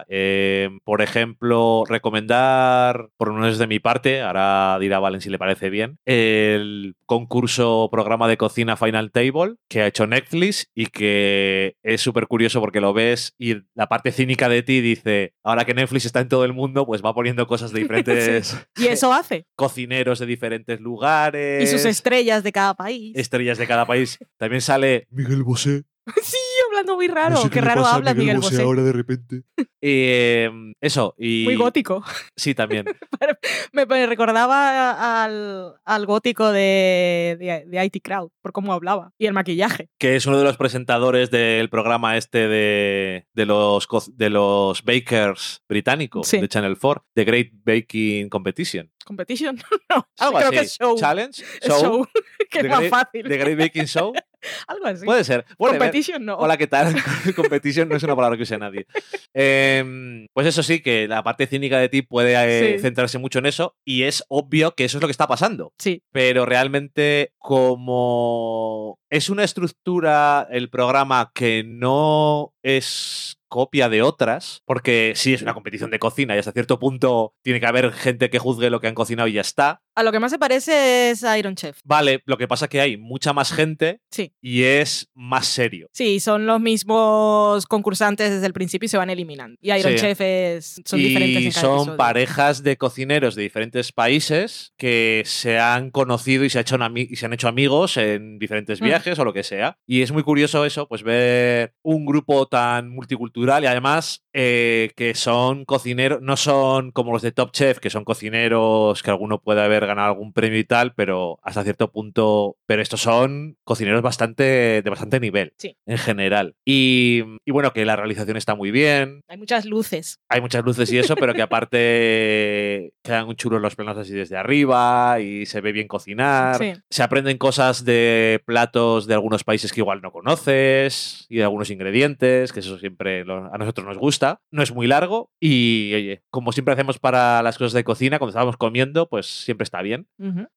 [0.08, 5.38] Eh, por ejemplo, recomendar, por lo menos de mi parte, ahora dirá Valen si le
[5.38, 11.76] parece bien, el concurso programa de cocina Final Table que ha hecho Netflix y que
[11.82, 15.74] es súper curioso porque lo ves y la parte cínica de ti dice, ahora que
[15.74, 19.46] Netflix está en todo el mundo, pues va poniendo cosas de diferentes Y eso hace.
[19.56, 21.62] cocineros de diferentes lugares.
[21.62, 23.12] Y sus estrellas de cada país.
[23.16, 24.18] estrellas de cada país.
[24.38, 25.82] También sale Miguel Bosé.
[26.22, 26.36] Sí,
[26.72, 27.36] hablando muy raro.
[27.50, 28.56] Qué raro habla Miguel Bosé.
[28.64, 29.42] de repente.
[29.84, 30.48] Eh,
[30.80, 31.42] eso, y...
[31.42, 32.04] Muy gótico.
[32.36, 32.84] Sí, también.
[33.72, 39.12] Me, me recordaba al, al gótico de, de, de IT Crowd, por cómo hablaba.
[39.18, 39.88] Y el maquillaje.
[39.98, 45.62] que es uno de los presentadores del programa este de, de los, de los bakers
[45.68, 46.38] británicos Sí.
[46.40, 48.88] de Channel 4, The Great Baking Competition.
[49.04, 49.56] Competition.
[49.90, 50.56] no, Algo creo así.
[50.58, 50.96] que es show.
[50.96, 52.06] Challenge, Es show,
[52.50, 53.26] que es más fácil.
[53.26, 54.12] The Great Baking Show.
[54.66, 55.04] Algo así.
[55.04, 55.44] Puede ser.
[55.58, 55.78] Whatever.
[55.80, 56.36] Competition no.
[56.36, 56.94] Hola, ¿qué tal?
[57.36, 58.86] Competition no es una palabra que use nadie.
[59.34, 62.82] Em, pues eso sí, que la parte cínica de ti puede eh, Sí.
[62.82, 65.72] centrarse mucho en eso y es obvio que eso es lo que está pasando.
[65.78, 66.02] Sí.
[66.12, 75.12] Pero realmente como es una estructura, el programa que no es copia de otras, porque
[75.14, 78.38] sí es una competición de cocina y hasta cierto punto tiene que haber gente que
[78.38, 79.82] juzgue lo que han cocinado y ya está.
[79.94, 81.78] A lo que más se parece es a Iron Chef.
[81.84, 84.32] Vale, lo que pasa es que hay mucha más gente Sí.
[84.40, 85.90] y es más serio.
[85.92, 89.58] Sí, son los mismos concursantes desde el principio y se van eliminando.
[89.60, 89.98] Y Iron Sí.
[89.98, 91.96] Chef es, son y diferentes en cada son episodio.
[91.98, 97.16] parejas de cocineros de diferentes países que se han conocido y se, ha hecho y
[97.16, 98.84] se han hecho amigos en diferentes Mm.
[99.18, 99.78] O lo que sea.
[99.86, 105.14] Y es muy curioso eso, pues ver un grupo tan multicultural y además eh, que
[105.14, 109.62] son cocineros, no son como los de Top Chef, que son cocineros que alguno puede
[109.62, 114.80] haber ganado algún premio y tal, pero hasta cierto punto, pero estos son cocineros bastante
[114.82, 115.76] de bastante nivel Sí.
[115.86, 116.54] en general.
[116.64, 120.20] Y, y bueno, que la realización está muy bien, Hay muchas luces.
[120.28, 125.18] hay muchas luces y eso, pero que aparte quedan chulos los planos así desde arriba
[125.20, 126.56] y se ve bien cocinar.
[126.58, 126.72] Sí.
[126.90, 131.70] Se aprenden cosas de platos de algunos países que igual no conoces y de algunos
[131.70, 134.21] ingredientes, que eso siempre lo- a nosotros nos gusta.
[134.50, 138.30] No es muy largo y, oye, como siempre hacemos para las cosas de cocina, cuando
[138.30, 140.06] estábamos comiendo, pues siempre está bien.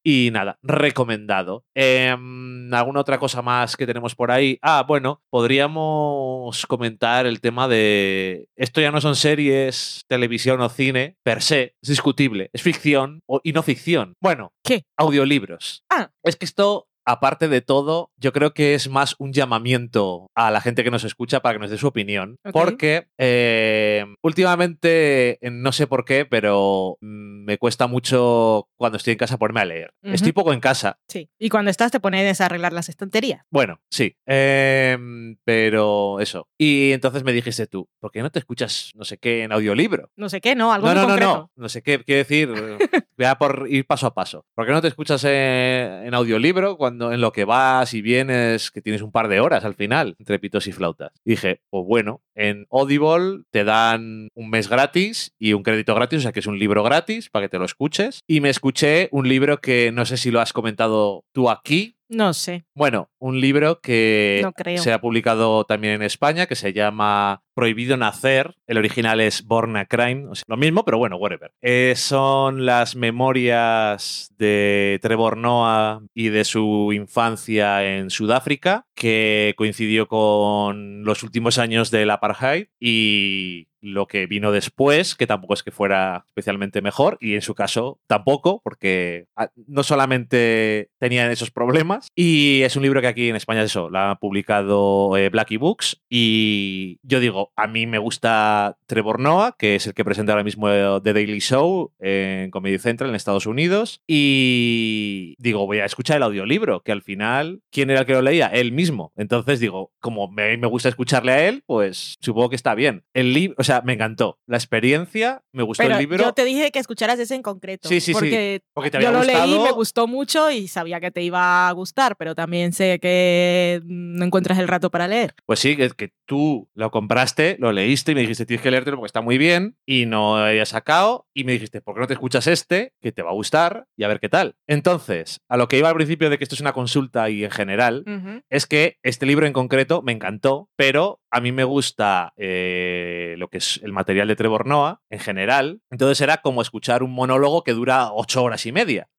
[0.03, 1.63] Y nada, recomendado.
[1.75, 4.57] Em, ¿Alguna otra cosa más que tenemos por ahí?
[4.61, 8.47] Ah, bueno, podríamos comentar el tema de.
[8.55, 12.49] Esto ya no son series, televisión o cine, per se, es discutible.
[12.53, 14.13] Es ficción o, y no ficción.
[14.21, 14.85] Bueno, ¿Qué?
[14.97, 15.83] Audiolibros.
[15.89, 16.09] Ah.
[16.23, 16.87] Es que esto.
[17.05, 21.03] Aparte de todo, yo creo que es más un llamamiento a la gente que nos
[21.03, 22.39] escucha para que nos dé su opinión.
[22.51, 29.11] Porque eh, últimamente, eh, no sé por qué, pero mm, me cuesta mucho cuando estoy
[29.13, 29.93] en casa ponerme a leer.
[30.01, 30.99] Estoy poco en casa.
[31.07, 31.29] Sí.
[31.37, 33.45] Y cuando estás te pones a arreglar las estanterías.
[33.51, 34.17] Bueno, sí.
[34.25, 36.47] Em, pero eso.
[36.57, 40.09] Y entonces me dijiste tú, ¿por qué no te escuchas no sé qué en audiolibro?
[40.15, 40.73] No sé qué, ¿no?
[40.73, 41.33] Algo no, no, no, concreto.
[41.33, 41.51] no.
[41.55, 42.03] No sé qué.
[42.03, 42.77] Quiero decir, eh,
[43.17, 44.45] voy a por ir paso a paso.
[44.55, 48.71] ¿Por qué no te escuchas en, en audiolibro cuando en lo que vas y vienes,
[48.71, 51.11] que tienes un par de horas al final, entre pitos y flautas?
[51.23, 56.21] Dije, pues bueno, en Audible te dan un mes gratis y un crédito gratis, o
[56.21, 58.21] sea que es un libro gratis para que te lo escuches.
[58.27, 62.33] Y me escuché un libro que no sé si lo has comentado tú aquí, No
[62.33, 62.63] sé.
[62.73, 64.77] bueno, un libro que No creo.
[64.81, 68.55] se ha publicado también en España, que se llama Prohibido Nacer.
[68.67, 71.51] El original es Born a Crime, o sea, lo mismo, pero bueno, whatever.
[71.61, 80.07] Eh, son las memorias de Trevor Noah y de su infancia en Sudáfrica, que coincidió
[80.07, 85.71] con los últimos años del apartheid y lo que vino después, que tampoco es que
[85.71, 92.07] fuera especialmente mejor, y en su caso tampoco, porque ah, no solamente tenían esos problemas,
[92.15, 95.57] y es un libro que aquí en España es eso, la ha publicado eh, Blackie
[95.57, 100.33] Books, y yo digo, a mí me gusta Trevor Noah, que es el que presenta
[100.33, 105.79] ahora mismo eh, The Daily Show en Comedy Central en Estados Unidos, y digo, voy
[105.79, 108.47] a escuchar el audiolibro, que al final, ¿quién era el que lo leía?
[108.47, 109.13] Él mismo.
[109.15, 113.03] Entonces digo, como me, me gusta escucharle a él, pues supongo que está bien.
[113.13, 114.39] El libro, o sea, me encantó.
[114.47, 116.23] La experiencia, me gustó Pero el libro.
[116.23, 117.87] yo te dije que escucharas ese en concreto.
[117.89, 118.13] Sí, sí, sí.
[118.13, 119.63] porque Porque te yo había lo leí, gustado.
[119.65, 124.25] me gustó mucho y sabía que te iba a gustar, pero también sé que no
[124.25, 125.33] encuentras el rato para leer.
[125.45, 128.97] Pues sí, que, que tú lo compraste, lo leíste y me dijiste, tienes que leértelo
[128.97, 131.27] porque está muy bien y no había sacado.
[131.33, 132.93] Y me dijiste, ¿por qué no te escuchas este?
[133.01, 134.55] Que te va a gustar y a ver qué tal.
[134.67, 137.51] Entonces, a lo que iba al principio de que esto es una consulta y en
[137.51, 138.03] general,
[138.49, 143.49] es que este libro en concreto me encantó, pero a mí me gusta eh, lo
[143.49, 145.81] que el material de Trevor Noah en general.
[145.89, 149.09] Entonces era como escuchar un monólogo que dura ocho horas y media.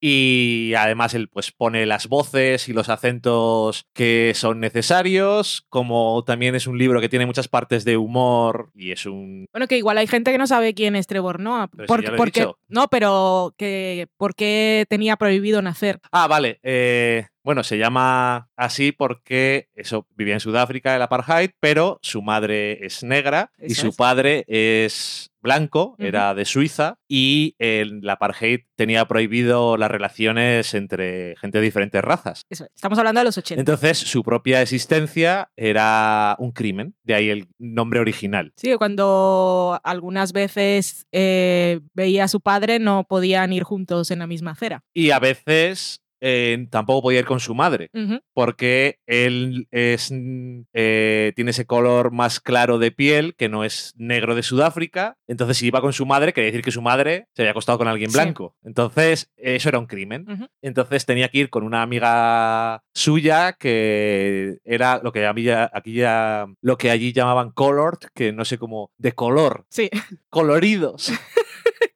[0.00, 6.54] Y además él pues pone las voces y los acentos que son necesarios, como también
[6.54, 9.46] es un libro que tiene muchas partes de humor y es un...
[9.52, 11.68] Bueno, que igual hay gente que no sabe quién es Trevor Noah.
[11.68, 16.00] Pero si porque, no, pero que ¿por qué tenía prohibido nacer?
[16.12, 16.60] Ah, vale.
[16.62, 22.84] eh, bueno, se llama así porque eso vivía en Sudáfrica, el apartheid, pero su madre
[22.84, 23.96] es negra y su es.
[23.96, 31.56] padre es blanco, era de Suiza, y el apartheid tenía prohibido las relaciones entre gente
[31.56, 32.44] de diferentes razas.
[32.50, 32.70] Eso es.
[32.74, 33.58] Estamos hablando de los 80.
[33.58, 38.52] Entonces, su propia existencia era un crimen, de ahí el nombre original.
[38.56, 44.26] Sí, cuando algunas veces eh, veía a su padre no podían ir juntos en la
[44.26, 44.84] misma acera.
[44.92, 47.90] Y a veces eh, tampoco podía ir con su madre,
[48.34, 53.94] porque él es, mm, eh, tiene ese color más claro de piel, que no es
[53.96, 55.16] negro de Sudáfrica.
[55.26, 57.88] Entonces, si iba con su madre, quería decir que su madre se había acostado con
[57.88, 58.14] alguien Sí.
[58.16, 58.56] blanco.
[58.64, 60.26] Entonces, eso era un crimen.
[60.62, 65.70] Entonces tenía que ir con una amiga suya que era lo que a mí ya-
[65.72, 69.88] aquí ya lo que allí llamaban colored, que no sé cómo, de color, Sí,
[70.30, 71.08] coloridos.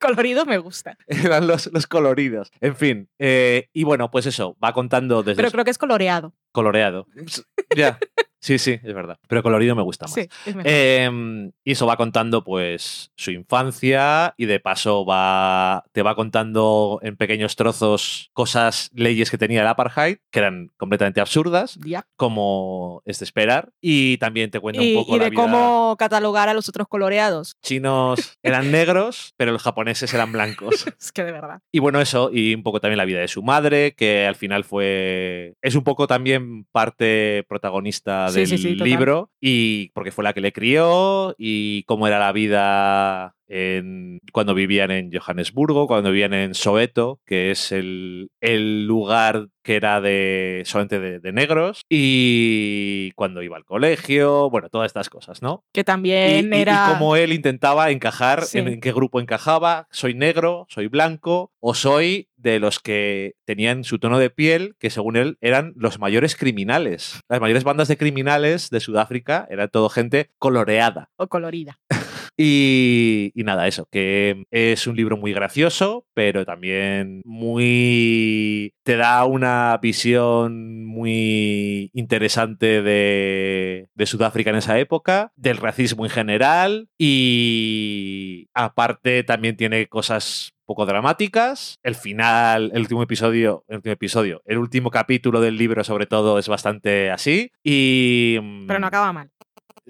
[0.03, 0.99] colorido me gusta.
[1.07, 2.51] Eran los, los coloridos.
[2.61, 3.09] En fin.
[3.19, 6.35] eh, y bueno, pues eso, va contando desde Pero creo que es coloreado.
[6.53, 7.07] coloreado.
[7.77, 7.99] ya.
[8.43, 9.19] Sí, sí, es verdad.
[9.29, 10.15] Pero colorido me gusta más.
[10.15, 10.71] Sí, es mejor.
[10.71, 16.99] Em, y eso va contando, pues, su infancia y de paso va, te va contando
[17.03, 22.05] en pequeños trozos cosas, leyes que tenía el apartheid, que eran completamente absurdas, Ya.
[22.17, 23.71] como es de esperar.
[23.81, 26.69] Y también te cuenta Y, un poco y la de vida- cómo catalogar a los
[26.69, 27.57] otros coloreados.
[27.63, 30.85] Chinos eran negros, pero los japoneses eran blancos.
[31.01, 31.61] Es que de verdad.
[31.71, 34.65] Y bueno, eso, y un poco también la vida de su madre, que al final
[34.65, 35.55] fue.
[35.63, 38.89] Es un poco también parte protagonista Sí, del sí, sí, total.
[38.89, 44.55] libro, y porque fue la que le crió, y cómo era la vida en, cuando
[44.55, 50.63] vivían en Johannesburgo, cuando vivían en Soweto, que es el, el lugar que era de
[50.65, 55.65] solamente de, de negros, y cuando iba al colegio, bueno, todas estas cosas, ¿no?
[55.73, 56.87] Que Y, también y- y era.
[56.93, 58.59] cómo él intentaba encajar, Sí.
[58.59, 63.85] en, en qué grupo encajaba, soy negro, soy blanco, o soy de los que tenían
[63.85, 67.21] su tono de piel, que según él eran los mayores criminales.
[67.29, 71.11] Las mayores bandas de criminales de Sudáfrica eran todo gente coloreada.
[71.17, 71.79] O colorida.
[72.35, 78.73] Y, y nada, eso, que es un libro muy gracioso, pero también muy...
[78.85, 86.11] te da una visión muy interesante de, de Sudáfrica en esa época, del racismo en
[86.11, 91.79] general y aparte también tiene cosas poco dramáticas.
[91.83, 96.39] El final, el último episodio, el último episodio, el último capítulo del libro sobre todo
[96.39, 98.39] es bastante así y...
[98.67, 99.31] Pero no acaba mal.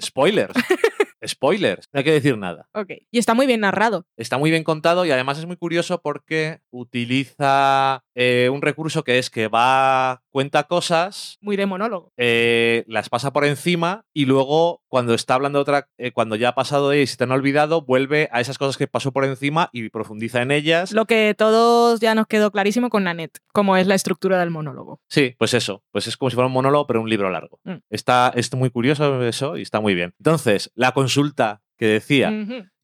[0.00, 0.52] Spoilers.
[1.24, 1.88] Spoilers.
[1.92, 2.68] No hay que decir nada.
[2.74, 2.90] Ok.
[3.12, 4.06] Y está muy bien narrado.
[4.16, 9.18] Está muy bien contado y además es muy curioso porque utiliza eh, un recurso que
[9.18, 12.12] es que va, cuenta cosas, Muy de monólogo.
[12.16, 16.54] eh, las pasa por encima y luego cuando está hablando otra, eh, cuando ya ha
[16.54, 19.70] pasado de y se te han olvidado, vuelve a esas cosas que pasó por encima
[19.72, 20.92] y profundiza en ellas.
[20.92, 25.00] Lo que todos ya nos quedó clarísimo con Nanette, cómo es la estructura del monólogo.
[25.08, 25.82] Sí, pues eso.
[25.90, 27.58] Pues es como si fuera un monólogo, pero un libro largo.
[27.64, 27.76] Mm.
[27.90, 30.14] Está, es muy curioso eso y está muy bien.
[30.18, 32.30] Entonces, la consulta que decía.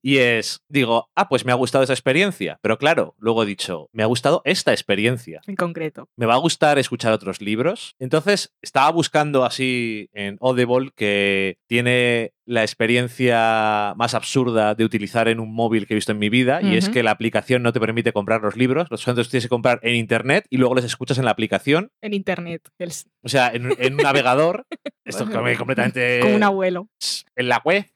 [0.03, 2.59] Y es, digo, ah, pues me ha gustado esa experiencia.
[2.63, 5.41] Pero claro, luego he dicho, me ha gustado esta experiencia.
[5.47, 6.09] En concreto.
[6.17, 7.95] Me va a gustar escuchar otros libros.
[7.99, 15.41] Entonces, estaba buscando así en Audible que tiene la experiencia más absurda de utilizar en
[15.41, 16.61] un móvil que he visto en mi vida.
[16.63, 18.89] Y es que la aplicación no te permite comprar los libros.
[18.91, 21.91] Los los tienes que comprar en internet y luego los escuchas en la aplicación.
[22.01, 22.69] En internet.
[22.79, 24.67] el- O sea, en, en un navegador.
[25.05, 26.89] Esto es como completamente Con un abuelo.
[27.37, 27.87] en la web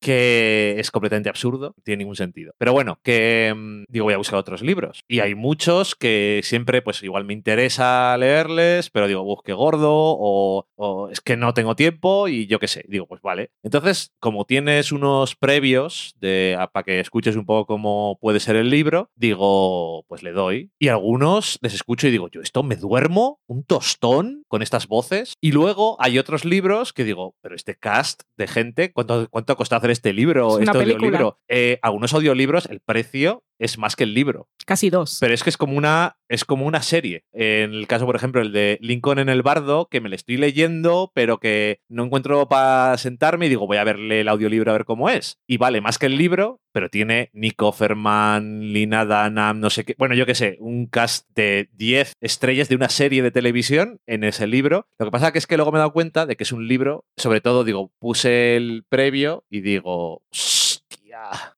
[0.00, 2.54] que es completamente absurdo, no tiene ningún sentido.
[2.58, 5.04] Pero bueno, que mm, digo, voy a buscar otros libros.
[5.06, 10.66] Y hay muchos que siempre, pues igual me interesa leerles, pero digo, qué gordo, o,
[10.76, 12.84] o es que no tengo tiempo, y yo qué sé.
[12.88, 13.50] Digo, pues vale.
[13.62, 18.70] Entonces, como tienes unos previos de, para que escuches un poco cómo puede ser el
[18.70, 20.70] libro, digo, pues le doy.
[20.78, 25.34] Y algunos les escucho y digo, yo esto me duermo, un tostón con estas voces.
[25.40, 29.56] Y luego hay otros libros que digo, pero este cast de gente, ¿cuánto, cuánto ha
[29.56, 30.58] costado hacer este libro?
[30.58, 31.38] Es este audiolibro?
[31.48, 34.48] Eh, algunos audiolibros, el precio es más que el libro.
[34.66, 35.18] Casi dos.
[35.20, 37.24] Pero es que es como una, es como una serie.
[37.32, 40.38] En el caso, por ejemplo, el de Lincoln en el Bardo, que me lo estoy
[40.38, 44.74] leyendo, pero que no encuentro para sentarme y digo, voy a verle el audiolibro a
[44.74, 45.38] ver cómo es.
[45.46, 49.94] Y vale más que el libro, pero tiene Nick Offerman, Lina Dunham, no sé qué.
[49.98, 54.24] Bueno, yo qué sé, un cast de 10 estrellas de una serie de televisión en
[54.24, 54.86] ese libro.
[54.98, 56.66] Lo que pasa que es que luego me he dado cuenta de que es un
[56.66, 60.22] libro, sobre todo, digo, puse el previo y digo,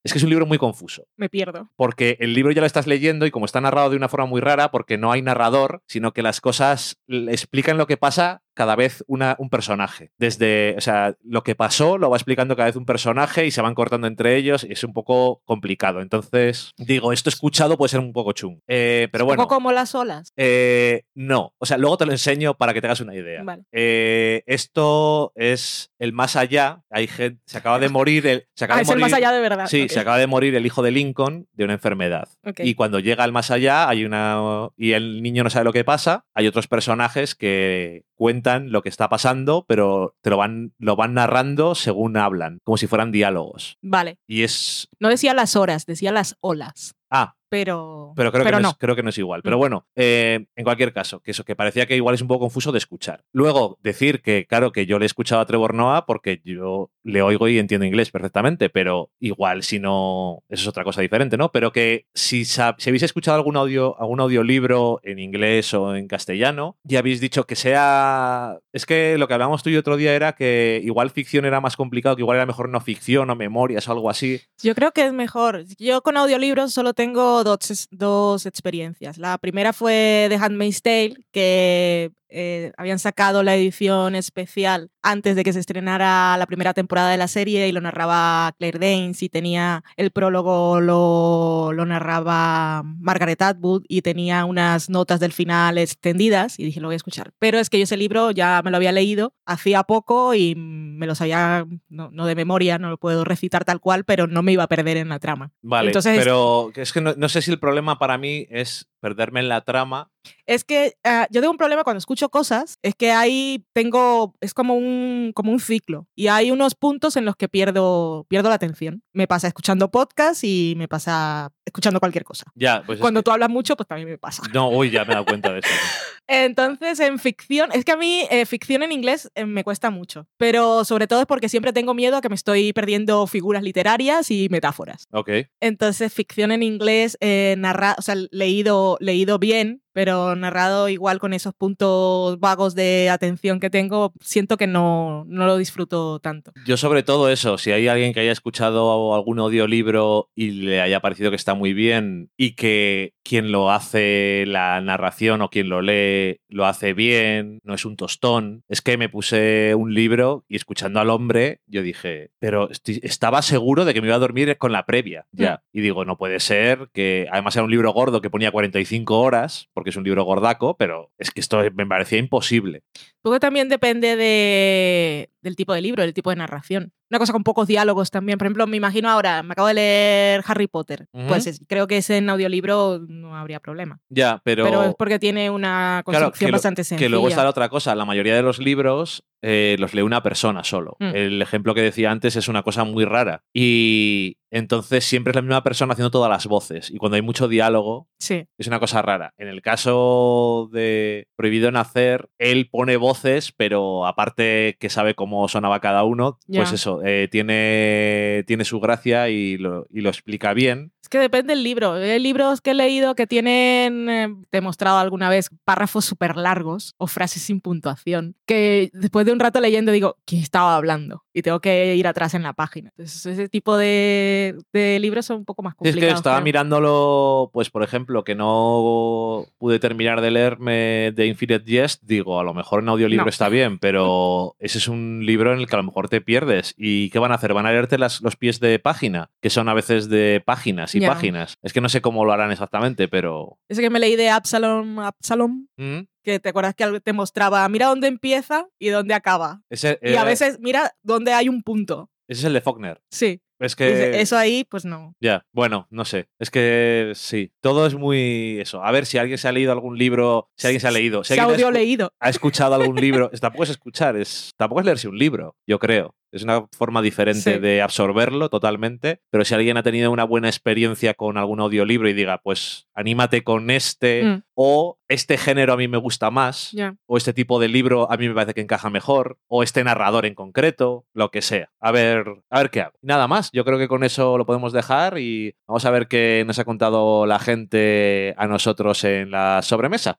[0.04, 1.70] Es que es un libro muy confuso Me pierdo.
[1.76, 4.40] porque el libro ya lo estás leyendo y como está narrado de una forma muy
[4.40, 8.76] rara, porque no hay narrador, sino que las cosas le explican lo que pasa cada
[8.76, 10.10] vez una, un personaje.
[10.18, 13.62] Desde, o sea, lo que pasó lo va explicando cada vez un personaje y se
[13.62, 16.00] van cortando entre ellos y es un poco complicado.
[16.00, 18.58] Entonces, digo, esto escuchado puede ser un poco chung.
[18.68, 19.42] Eh, pero Un bueno.
[19.44, 20.32] poco como las olas.
[20.36, 23.42] Eh, no, o sea, luego te lo enseño para que te hagas una idea.
[23.42, 23.64] Vale.
[23.72, 26.82] Eh, esto es el más allá.
[26.90, 29.12] Hay gente, se acaba de morir el, se acaba Ah, de es el morir- más
[29.18, 29.66] allá de verdad.
[29.66, 32.28] Sí, se acaba de morir el hijo de Lincoln de una enfermedad.
[32.58, 34.68] Y cuando llega al más allá, hay una.
[34.76, 38.88] y el niño no sabe lo que pasa, hay otros personajes que cuentan lo que
[38.88, 43.78] está pasando, pero te lo van, lo van narrando según hablan, como si fueran diálogos.
[43.82, 44.18] Vale.
[44.26, 44.88] Y es.
[44.98, 46.94] No decía las horas, decía las olas.
[47.10, 48.68] Ah, pero, Pero creo, que, no no.
[48.70, 49.42] Es, creo que no es igual.
[49.42, 49.60] Pero Mm.
[49.60, 52.72] bueno, eh, en cualquier caso, que eso que parecía que igual es un poco confuso
[52.72, 53.24] de escuchar.
[53.30, 57.20] Luego, decir que, claro, que yo le he escuchado a Trevor Noah porque yo le
[57.20, 61.52] oigo y entiendo inglés perfectamente, pero igual si no, eso es otra cosa diferente, ¿no?
[61.52, 66.78] Pero que si, si habéis escuchado algún audio, algún audiolibro en inglés o en castellano,
[66.84, 68.58] ya habéis dicho que sea.
[68.72, 71.76] Es que lo que hablamos tú y otro día era que igual ficción era más
[71.76, 74.40] complicado, que igual era mejor no ficción o memorias o algo así.
[74.62, 75.64] Yo creo que es mejor.
[75.78, 79.18] Yo con audiolibros solo tengo dos, dos experiencias.
[79.18, 85.44] La primera fue The Handmaid's Tale, que eh, habían sacado la edición especial antes de
[85.44, 89.28] que se estrenara la primera temporada de la serie y lo narraba Claire Danes y
[89.28, 96.58] tenía el prólogo lo, lo narraba Margaret Atwood y tenía unas notas del final extendidas
[96.58, 97.32] y dije lo voy a escuchar.
[97.38, 101.06] Pero es que yo ese libro ya me lo había leído hacía poco y me
[101.06, 104.52] lo sabía, no, no de memoria, no lo puedo recitar tal cual, pero no me
[104.52, 105.52] iba a perder en la trama.
[105.62, 109.40] Vale, Entonces- pero es que no, no sé si el problema para mí es perderme
[109.40, 110.10] en la trama.
[110.46, 114.54] Es que ah, yo tengo un problema cuando escucho cosas, es que ahí tengo, es
[114.54, 118.54] como un, como un ciclo y hay unos puntos en los que pierdo, pierdo la
[118.54, 119.02] atención.
[119.12, 122.44] Me pasa escuchando podcast y me pasa escuchando cualquier cosa.
[122.54, 124.42] Ya, pues es Cuando que- tú hablas mucho, pues también me pasa.
[124.52, 125.68] No, uy, ya me he dado cuenta de eso.
[126.28, 130.26] Entonces, en ficción, es que a mí eh, ficción en inglés eh, me cuesta mucho,
[130.36, 134.30] pero sobre todo es porque siempre tengo miedo a que me estoy perdiendo figuras literarias
[134.30, 135.06] y metáforas.
[135.12, 135.30] Ok.
[135.60, 141.32] Entonces, ficción en inglés, eh, narra, o sea, leído, leído bien, pero narrado igual con
[141.32, 146.52] esos puntos vagos de atención que tengo, siento que no, no lo disfruto tanto.
[146.66, 151.00] Yo sobre todo eso, si hay alguien que haya escuchado algún audiolibro y le haya
[151.00, 155.82] parecido que está muy bien y que quien lo hace la narración o quien lo
[155.82, 160.56] lee lo hace bien, no es un tostón, es que me puse un libro y
[160.56, 164.56] escuchando al hombre yo dije, pero estoy- estaba seguro de que me iba a dormir
[164.58, 165.62] con la previa, ya.
[165.72, 169.68] Y digo, no puede ser que además era un libro gordo que ponía 45 horas,
[169.82, 172.84] porque es un libro gordaco, pero es que esto me parecía imposible.
[173.24, 176.92] Luego también depende de, del tipo de libro, del tipo de narración.
[177.10, 178.38] Una cosa con pocos diálogos también.
[178.38, 181.08] Por ejemplo, me imagino ahora, me acabo de leer Harry Potter.
[181.28, 184.00] Pues es- creo que ese en audiolibro no habría problema.
[184.08, 184.64] Ya, pero...
[184.64, 187.04] Pero, es porque tiene una Claro, construcción que bastante sencilla.
[187.06, 187.94] Que luego está la otra cosa.
[187.94, 190.96] La mayoría de los libros eh, los lee una persona solo.
[191.00, 191.10] Mm.
[191.14, 193.42] El ejemplo que decía antes es una cosa muy rara.
[193.52, 196.90] Y entonces siempre es la misma persona haciendo todas las voces.
[196.90, 198.46] Y cuando hay mucho diálogo, Sí.
[198.58, 199.34] es una cosa rara.
[199.36, 205.80] En el caso de Prohibido Nacer, él pone voces, pero aparte que sabe cómo sonaba
[205.80, 210.92] cada uno, pues eso, eh, tiene, tiene su gracia y lo, y lo explica bien.
[211.02, 211.94] Es que depende del libro.
[211.94, 216.36] Hay libros que he leído que tienen, eh, te he mostrado alguna vez, párrafos súper
[216.36, 221.24] largos o frases sin puntuación, que después de un rato leyendo digo, ¿quién estaba hablando?
[221.34, 222.90] Y tengo que ir atrás en la página.
[222.90, 226.14] Entonces, ese tipo de, de libros son un poco más Sí, Es complicados.
[226.14, 226.44] que estaba creo.
[226.44, 232.44] mirándolo, pues por ejemplo, que no pude terminar de leerme de Infinite Jest, digo, a
[232.44, 233.30] lo mejor en audiolibro No.
[233.30, 236.74] está bien, pero ese es un libro en el que a lo mejor te pierdes.
[236.76, 237.54] ¿Y qué van a hacer?
[237.54, 239.30] ¿Van a leerte las- los pies de página?
[239.40, 241.58] Que son a veces de páginas y páginas.
[241.62, 243.58] Es que no sé cómo lo harán exactamente, pero...
[243.68, 246.00] Ese que me leí de Absalom, Absalom, ¿Mm?
[246.22, 249.62] que te acuerdas que te mostraba, mira dónde empieza y dónde acaba.
[249.70, 252.10] Ese, Y a veces, mira dónde hay un punto.
[252.28, 253.00] ese es el de Faulkner.
[253.10, 253.40] Sí.
[253.62, 254.20] Es Dice, que...
[254.20, 255.14] Eso ahí, pues no.
[255.20, 256.28] Ya, bueno, no sé.
[256.38, 258.82] Es que sí, todo es muy eso.
[258.84, 261.34] A ver si alguien se ha leído algún libro, si alguien se ha leído, si
[261.34, 262.12] Se ha leído.
[262.20, 266.14] escuchado algún libro, tampoco es escuchar, es tampoco es leerse un libro, yo creo.
[266.32, 267.58] Es una forma diferente Sí.
[267.60, 272.14] de absorberlo totalmente, pero si alguien ha tenido una buena experiencia con algún audiolibro y
[272.14, 274.42] diga, pues anímate con este Mm.
[274.54, 276.72] o este género a mí me gusta más
[277.06, 280.24] o este tipo de libro a mí me parece que encaja mejor, o este narrador
[280.26, 281.70] en concreto, lo que sea.
[281.80, 282.94] A ver, a ver qué hago.
[283.02, 286.44] Nada más, yo creo que con eso lo podemos dejar y vamos a ver qué
[286.46, 290.18] nos ha contado la gente a nosotros en la sobremesa.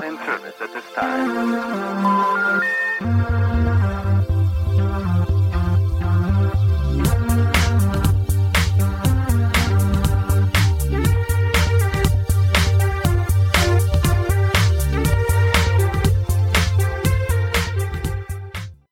[0.00, 1.89] Not in service at this time.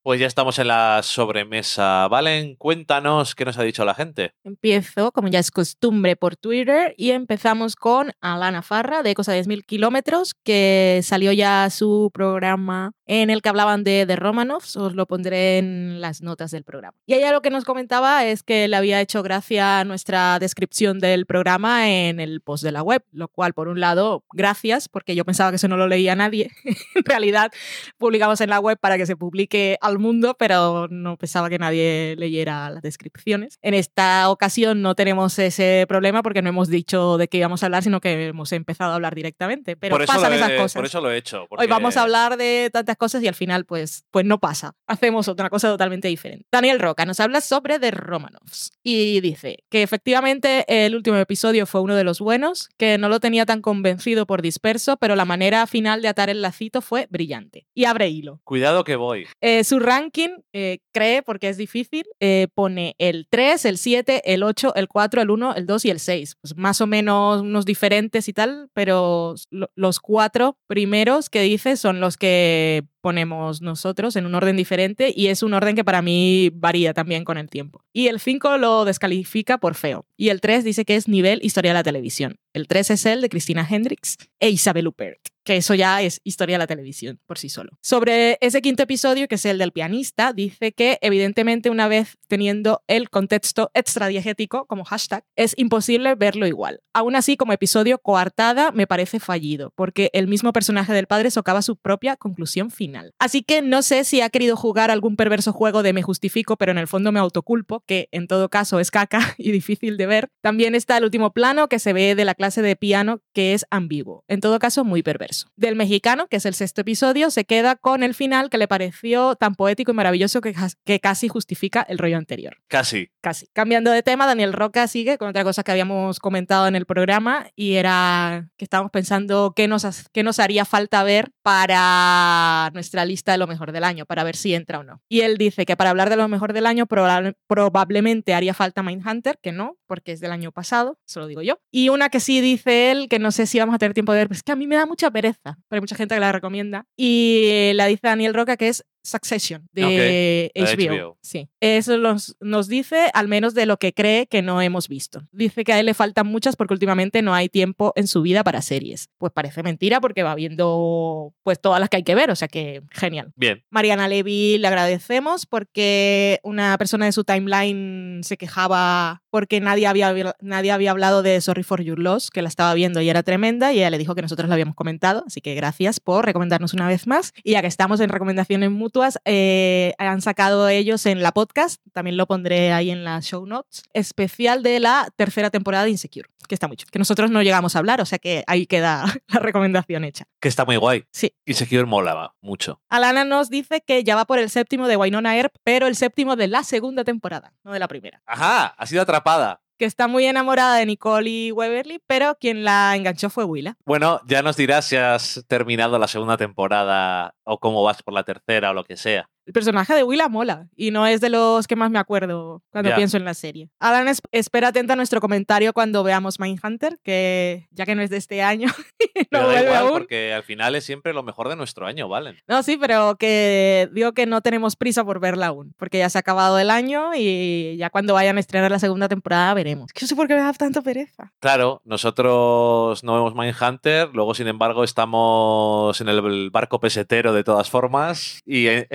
[0.08, 2.08] Pues ya estamos en la sobremesa.
[2.08, 4.32] Valen, cuéntanos qué nos ha dicho la gente.
[4.42, 9.42] Empiezo, como ya es costumbre, por Twitter y empezamos con Alana Farra de Cosa de
[9.42, 14.76] 10.000 kilómetros, que salió ya su programa en el que hablaban de The Romanovs.
[14.76, 16.96] Os lo pondré en las notas del programa.
[17.04, 21.26] Y ella lo que nos comentaba es que le había hecho gracia nuestra descripción del
[21.26, 25.26] programa en el post de la web, lo cual, por un lado, gracias, porque yo
[25.26, 26.50] pensaba que eso no lo leía nadie.
[26.94, 27.52] en realidad,
[27.98, 31.58] publicamos en la web para que se publique al el mundo, pero no pensaba que
[31.58, 33.58] nadie leyera las descripciones.
[33.62, 37.66] En esta ocasión no tenemos ese problema porque no hemos dicho de qué íbamos a
[37.66, 39.76] hablar, sino que hemos empezado a hablar directamente.
[39.76, 40.74] Pero por pasan he- esas cosas.
[40.74, 41.46] Por eso lo he hecho.
[41.50, 44.74] Hoy vamos a hablar de tantas cosas y al final pues, pues no pasa.
[44.86, 46.46] Hacemos otra cosa totalmente diferente.
[46.52, 51.80] Daniel Roca nos habla sobre The Romanovs y dice que efectivamente el último episodio fue
[51.80, 55.66] uno de los buenos, que no lo tenía tan convencido por disperso, pero la manera
[55.66, 57.66] final de atar el lacito fue brillante.
[57.74, 58.40] Y abre hilo.
[58.44, 59.26] Cuidado que voy.
[59.40, 64.42] Eh, su ranking, eh, cree, porque es difícil, eh, pone el 3, el 7, el
[64.42, 66.36] 8, el 4, el 1, el 2 y el 6.
[66.40, 71.76] Pues más o menos unos diferentes y tal, pero lo- los cuatro primeros que dice
[71.76, 76.02] son los que ponemos nosotros en un orden diferente y es un orden que para
[76.02, 77.82] mí varía también con el tiempo.
[77.90, 80.04] Y el 5 lo descalifica por feo.
[80.14, 82.38] Y el 3 dice que es nivel historia de la televisión.
[82.52, 86.56] El 3 es el de Cristina Hendricks e Isabel Huppert que eso ya es historia
[86.56, 87.70] de la televisión por sí solo.
[87.80, 92.82] Sobre ese quinto episodio, que es el del pianista, dice que evidentemente una vez teniendo
[92.86, 96.80] el contexto extradiegético como hashtag, es imposible verlo igual.
[96.92, 101.62] Aún así, como episodio coartada, me parece fallido, porque el mismo personaje del padre socava
[101.62, 103.12] su propia conclusión final.
[103.18, 106.72] Así que no sé si ha querido jugar algún perverso juego de me justifico, pero
[106.72, 110.28] en el fondo me autoculpo, que en todo caso es caca y difícil de ver.
[110.42, 113.66] También está el último plano que se ve de la clase de piano, que es
[113.70, 114.24] ambiguo.
[114.28, 115.48] En todo caso, muy perverso.
[115.56, 119.34] Del mexicano, que es el sexto episodio, se queda con el final que le pareció
[119.36, 120.54] tan poético y maravilloso que,
[120.84, 122.56] que casi justifica el rollo anterior.
[122.68, 123.10] Casi.
[123.20, 123.46] Casi.
[123.52, 127.46] Cambiando de tema, Daniel Roca sigue con otra cosa que habíamos comentado en el programa
[127.56, 133.32] y era que estábamos pensando qué nos, qué nos haría falta ver para nuestra lista
[133.32, 135.02] de lo mejor del año, para ver si entra o no.
[135.08, 138.82] Y él dice que para hablar de lo mejor del año probable- probablemente haría falta
[138.82, 141.58] Mindhunter, que no, porque es del año pasado, eso lo digo yo.
[141.70, 144.18] Y una que sí dice él, que no sé si vamos a tener tiempo de
[144.18, 146.20] ver, pues es que a mí me da mucha pereza, pero hay mucha gente que
[146.20, 146.86] la recomienda.
[146.96, 150.94] Y la dice Daniel Roca, que es Succession, de HBO.
[150.94, 151.18] HBO.
[151.20, 151.48] Sí.
[151.60, 155.26] Eso nos, nos dice al menos de lo que cree que no hemos visto.
[155.32, 158.44] Dice que a él le faltan muchas porque últimamente no hay tiempo en su vida
[158.44, 159.08] para series.
[159.18, 162.48] Pues parece mentira porque va viendo pues todas las que hay que ver, o sea
[162.48, 163.32] que genial.
[163.36, 163.64] Bien.
[163.70, 170.34] Mariana Levy le agradecemos porque una persona de su timeline se quejaba porque nadie había,
[170.40, 173.72] nadie había hablado de Sorry for Your Loss, que la estaba viendo y era tremenda,
[173.72, 176.88] y ella le dijo que nosotros la habíamos comentado, así que gracias por recomendarnos una
[176.88, 177.32] vez más.
[177.42, 182.16] Y ya que estamos en recomendaciones mutuas, eh, han sacado ellos en la podcast, también
[182.16, 186.54] lo pondré ahí en las show notes, especial de la tercera temporada de Insecure, que
[186.54, 190.04] está mucho, que nosotros no llegamos a hablar, o sea que ahí queda la recomendación
[190.04, 190.24] hecha.
[190.40, 191.04] Que está muy guay.
[191.10, 191.34] Sí.
[191.44, 192.80] Y Secure molaba mucho.
[192.88, 196.36] Alana nos dice que ya va por el séptimo de Wynonna Earp, pero el séptimo
[196.36, 198.22] de la segunda temporada, no de la primera.
[198.26, 199.60] Ajá, ha sido atrapada.
[199.78, 203.76] Que está muy enamorada de Nicole y Weberly, pero quien la enganchó fue Willa.
[203.86, 208.24] Bueno, ya nos dirás si has terminado la segunda temporada o cómo vas por la
[208.24, 209.30] tercera o lo que sea.
[209.48, 212.94] El personaje de Willa mola y no es de los que más me acuerdo cuando
[212.94, 213.70] pienso en la serie.
[213.80, 218.10] Alan, es- espera atenta a nuestro comentario cuando veamos Mindhunter, que ya que no es
[218.10, 218.66] de este año,
[219.16, 219.92] no Pero da vuelve igual, aún.
[219.92, 222.36] porque al final es siempre lo mejor de nuestro año, ¿valen?
[222.46, 226.18] No, sí, pero que digo que no tenemos prisa por verla aún, porque ya se
[226.18, 229.86] ha acabado el año y ya cuando vayan a estrenar la segunda temporada veremos.
[229.86, 231.32] Es que no sé por qué me da tanta pereza.
[231.40, 237.70] Claro, nosotros no vemos Mindhunter, luego sin embargo estamos en el barco pesetero de todas
[237.70, 238.88] formas y eh,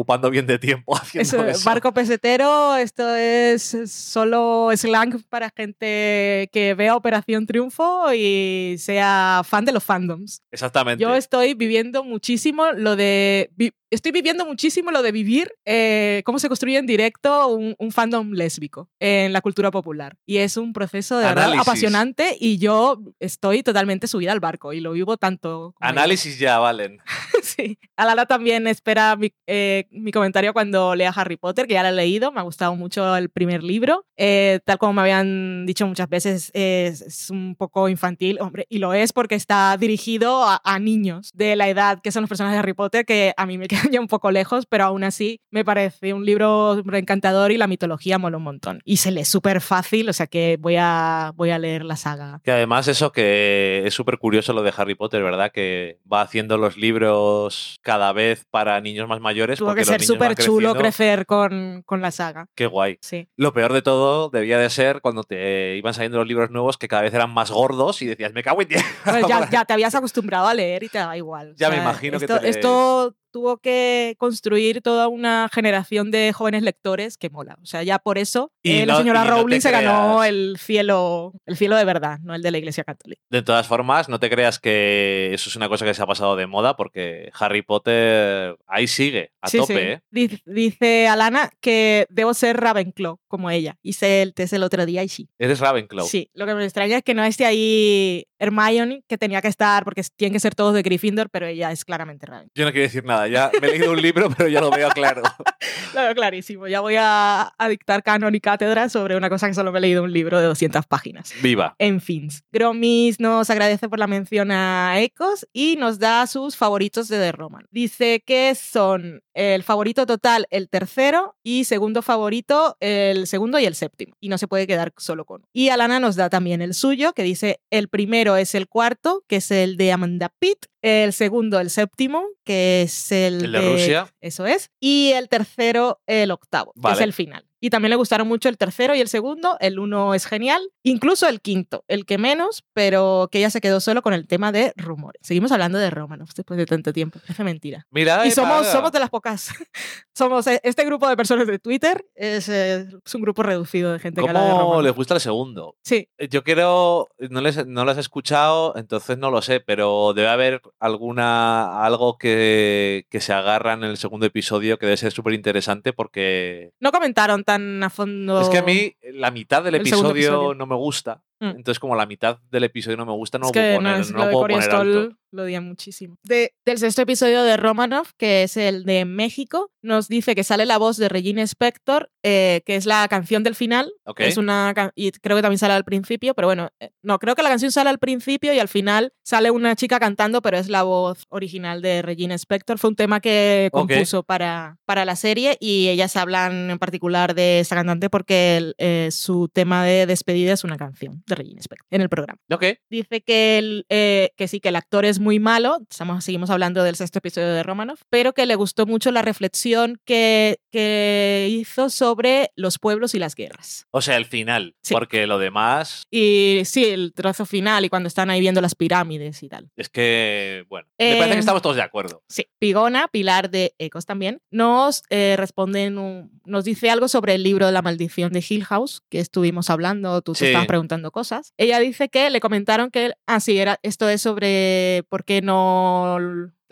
[0.00, 1.68] ocupando bien de tiempo haciendo Eso, eso.
[1.68, 9.64] barco pesetero, esto es solo slang para gente que vea Operación Triunfo y sea fan
[9.64, 10.42] de los fandoms.
[10.50, 11.02] Exactamente.
[11.02, 13.50] Yo estoy viviendo muchísimo lo de.
[13.56, 17.90] vi- Estoy viviendo muchísimo lo de vivir eh, cómo se construye en directo un, un
[17.90, 20.16] fandom lésbico en la cultura popular.
[20.26, 24.80] Y es un proceso de verdad apasionante y yo estoy totalmente subida al barco y
[24.80, 25.74] lo vivo tanto.
[25.80, 26.98] Análisis ya, Valen.
[27.42, 27.78] sí.
[27.96, 31.92] Alala también espera mi, eh, mi comentario cuando lea Harry Potter, que ya lo he
[31.92, 32.30] leído.
[32.30, 34.06] Me ha gustado mucho el primer libro.
[34.16, 38.78] Eh, tal como me habían dicho muchas veces, es, es un poco infantil, hombre, y
[38.78, 42.56] lo es porque está dirigido a, a niños de la edad que son los personajes
[42.56, 45.40] de Harry Potter, que a mí me quedan ya un poco lejos, pero aún así
[45.50, 48.80] me parece un libro encantador y la mitología mola un montón.
[48.84, 52.40] Y se lee súper fácil, o sea que voy a, voy a leer la saga.
[52.44, 55.52] Que además eso que es súper curioso lo de Harry Potter, ¿verdad?
[55.52, 59.58] Que va haciendo los libros cada vez para niños más mayores.
[59.58, 62.46] Tuvo que ser súper chulo crecer con, con la saga.
[62.54, 62.98] Qué guay.
[63.00, 63.28] Sí.
[63.36, 66.88] Lo peor de todo debía de ser cuando te iban saliendo los libros nuevos que
[66.88, 68.84] cada vez eran más gordos y decías, me cago en diez.
[69.04, 71.52] Pues ya, ya te habías acostumbrado a leer y te da igual.
[71.52, 72.56] O Ya me imagino que te lees.
[72.56, 77.56] esto tuvo que construir toda una generación de jóvenes lectores que mola.
[77.62, 80.28] O sea, ya por eso Y eh, la señora y no Rowling se ganó creas.
[80.28, 83.20] el cielo, el cielo de verdad, no el de la Iglesia Católica.
[83.30, 86.36] De todas formas, no te creas que eso es una cosa que se ha pasado
[86.36, 89.80] de moda porque Harry Potter ahí sigue, a Sí, tope, sí.
[89.80, 90.00] ¿eh?
[90.10, 93.76] Dice, dice Alana que debo ser Ravenclaw como ella.
[93.82, 95.28] Hice el test el otro día y sí.
[95.38, 96.06] Eres Ravenclaw.
[96.06, 99.84] Sí, lo que me extraña es que no esté ahí Hermione, que tenía que estar,
[99.84, 102.50] porque tienen que ser todos de Gryffindor, pero ella es claramente Ravenclaw.
[102.54, 104.88] Yo no quiero decir nada, ya me he leído un libro, pero ya lo veo
[104.90, 105.22] claro.
[105.94, 106.68] Lo veo clarísimo.
[106.68, 109.82] Ya voy a, a dictar canon y cátedra sobre una cosa que solo me he
[109.82, 111.34] leído un libro de 200 páginas.
[111.42, 111.74] Viva.
[111.78, 117.08] En fin, Gromis nos agradece por la mención a Ecos y nos da sus favoritos
[117.08, 117.66] de The Roman.
[117.70, 123.74] Dice que son el favorito total el tercero y segundo favorito el segundo y el
[123.74, 124.14] séptimo.
[124.20, 125.48] Y no se puede quedar solo con uno.
[125.54, 129.36] Y Alana nos da también el suyo, que dice el primero es el cuarto, que
[129.36, 130.66] es el de Amanda Pitt.
[130.82, 134.14] El segundo, el séptimo, que es el, El de Rusia.
[134.20, 134.70] Eso es.
[134.80, 137.44] Y el tercero, el octavo, que es el final.
[137.60, 139.56] Y también le gustaron mucho el tercero y el segundo.
[139.60, 140.62] El uno es genial.
[140.82, 144.50] Incluso el quinto, el que menos, pero que ella se quedó solo con el tema
[144.50, 145.20] de rumores.
[145.22, 147.18] Seguimos hablando de Romanov después de tanto tiempo.
[147.20, 147.86] Parece mentira.
[147.90, 149.50] Mira, Y somos, somos de las pocas.
[150.14, 153.98] somos eh, este grupo de personas de Twitter es, eh, es un grupo reducido de
[153.98, 155.76] gente que habla de ¿Cómo les gusta el segundo?
[155.82, 156.08] Sí.
[156.18, 160.28] Eh, Yo quiero, no les, no las he escuchado, entonces no lo sé, pero debe
[160.28, 165.34] haber alguna, algo que, que se agarra en el segundo episodio que debe ser súper
[165.34, 168.40] interesante porque No comentaron tan a fondo.
[168.40, 170.54] es que a mí la mitad del episodio.
[170.54, 171.22] no me gusta.
[171.40, 171.56] Mm.
[171.56, 173.92] Entonces, como la mitad del episodio no me gusta, no es lo puedo que poner,
[173.96, 175.16] no, es no lo puedo poner alto.
[175.32, 176.16] Lo odian muchísimo.
[176.24, 180.66] De- del sexto episodio de Romanov, que es el de México, nos dice que sale
[180.66, 183.92] la voz de Regina Spector, eh, que es la canción del final.
[184.04, 184.20] Ok.
[184.20, 187.44] Es una y creo que también sale al principio, pero bueno, eh, no, creo que
[187.44, 190.82] la canción sale al principio y al final sale una chica cantando, pero es la
[190.82, 192.78] voz original de Regina Spector.
[192.78, 197.60] Fue un tema que compuso para, para la serie y ellas hablan en particular de
[197.60, 201.86] esa cantante porque el, eh, su tema de despedida es una canción de Regina Spector
[201.90, 202.38] en el programa.
[202.52, 202.64] Ok.
[202.90, 206.82] Dice que, el, eh, que sí, que el actor es muy malo, estamos, seguimos hablando
[206.84, 211.90] del sexto episodio de Romanov, pero que le gustó mucho la reflexión que, que hizo
[211.90, 213.86] sobre los pueblos y las guerras.
[213.90, 214.94] O sea, el final, Sí.
[214.94, 219.42] porque lo demás Y sí, el trozo final y cuando están ahí viendo las pirámides
[219.42, 219.70] y tal.
[219.76, 222.22] es que, bueno, me parece que estamos todos de acuerdo.
[222.28, 227.34] Sí, Pigona, Pilar de Ecos también, nos eh, responde, en un- nos dice algo sobre
[227.34, 231.10] el libro de la maldición de Hill House, que estuvimos hablando, tú te estabas preguntando
[231.12, 231.19] cosas.
[231.56, 236.16] Ella dice que le comentaron que, ah, sí, era, esto es sobre por qué no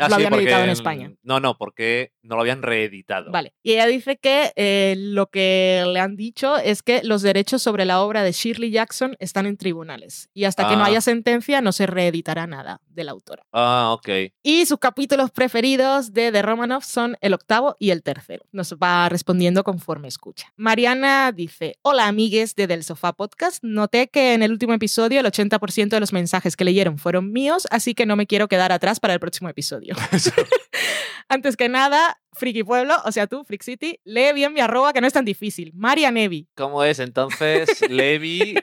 [0.01, 1.13] Ah, lo sí, habían editado en- España.
[1.23, 3.33] No, no, porque no lo habían reeditado.
[3.33, 3.55] Vale.
[3.63, 7.85] Y ella dice que eh, lo que le han dicho es que los derechos sobre
[7.85, 10.29] la obra de Shirley Jackson están en tribunales.
[10.35, 10.87] Y hasta que no Ah.
[10.89, 13.45] haya sentencia no se reeditará nada de la autora.
[13.53, 14.09] Ah, ok.
[14.43, 18.45] Y sus capítulos preferidos de The Romanov son el octavo y el tercero.
[18.53, 20.53] Nos va respondiendo conforme escucha.
[20.57, 23.63] Mariana dice, hola amigues de Del Sofá Podcast.
[23.63, 27.67] Noté que en el último episodio el 80% de los mensajes que leyeron fueron míos,
[27.71, 29.95] así que no me quiero quedar atrás para el próximo episodio.
[31.29, 35.01] Antes que nada, Friki Pueblo, o sea tú, Freak City, lee bien mi arroba que
[35.01, 35.73] no es tan difícil.
[35.75, 36.49] Maria Nevi.
[36.55, 37.81] ¿Cómo es entonces?
[37.91, 38.55] Levi,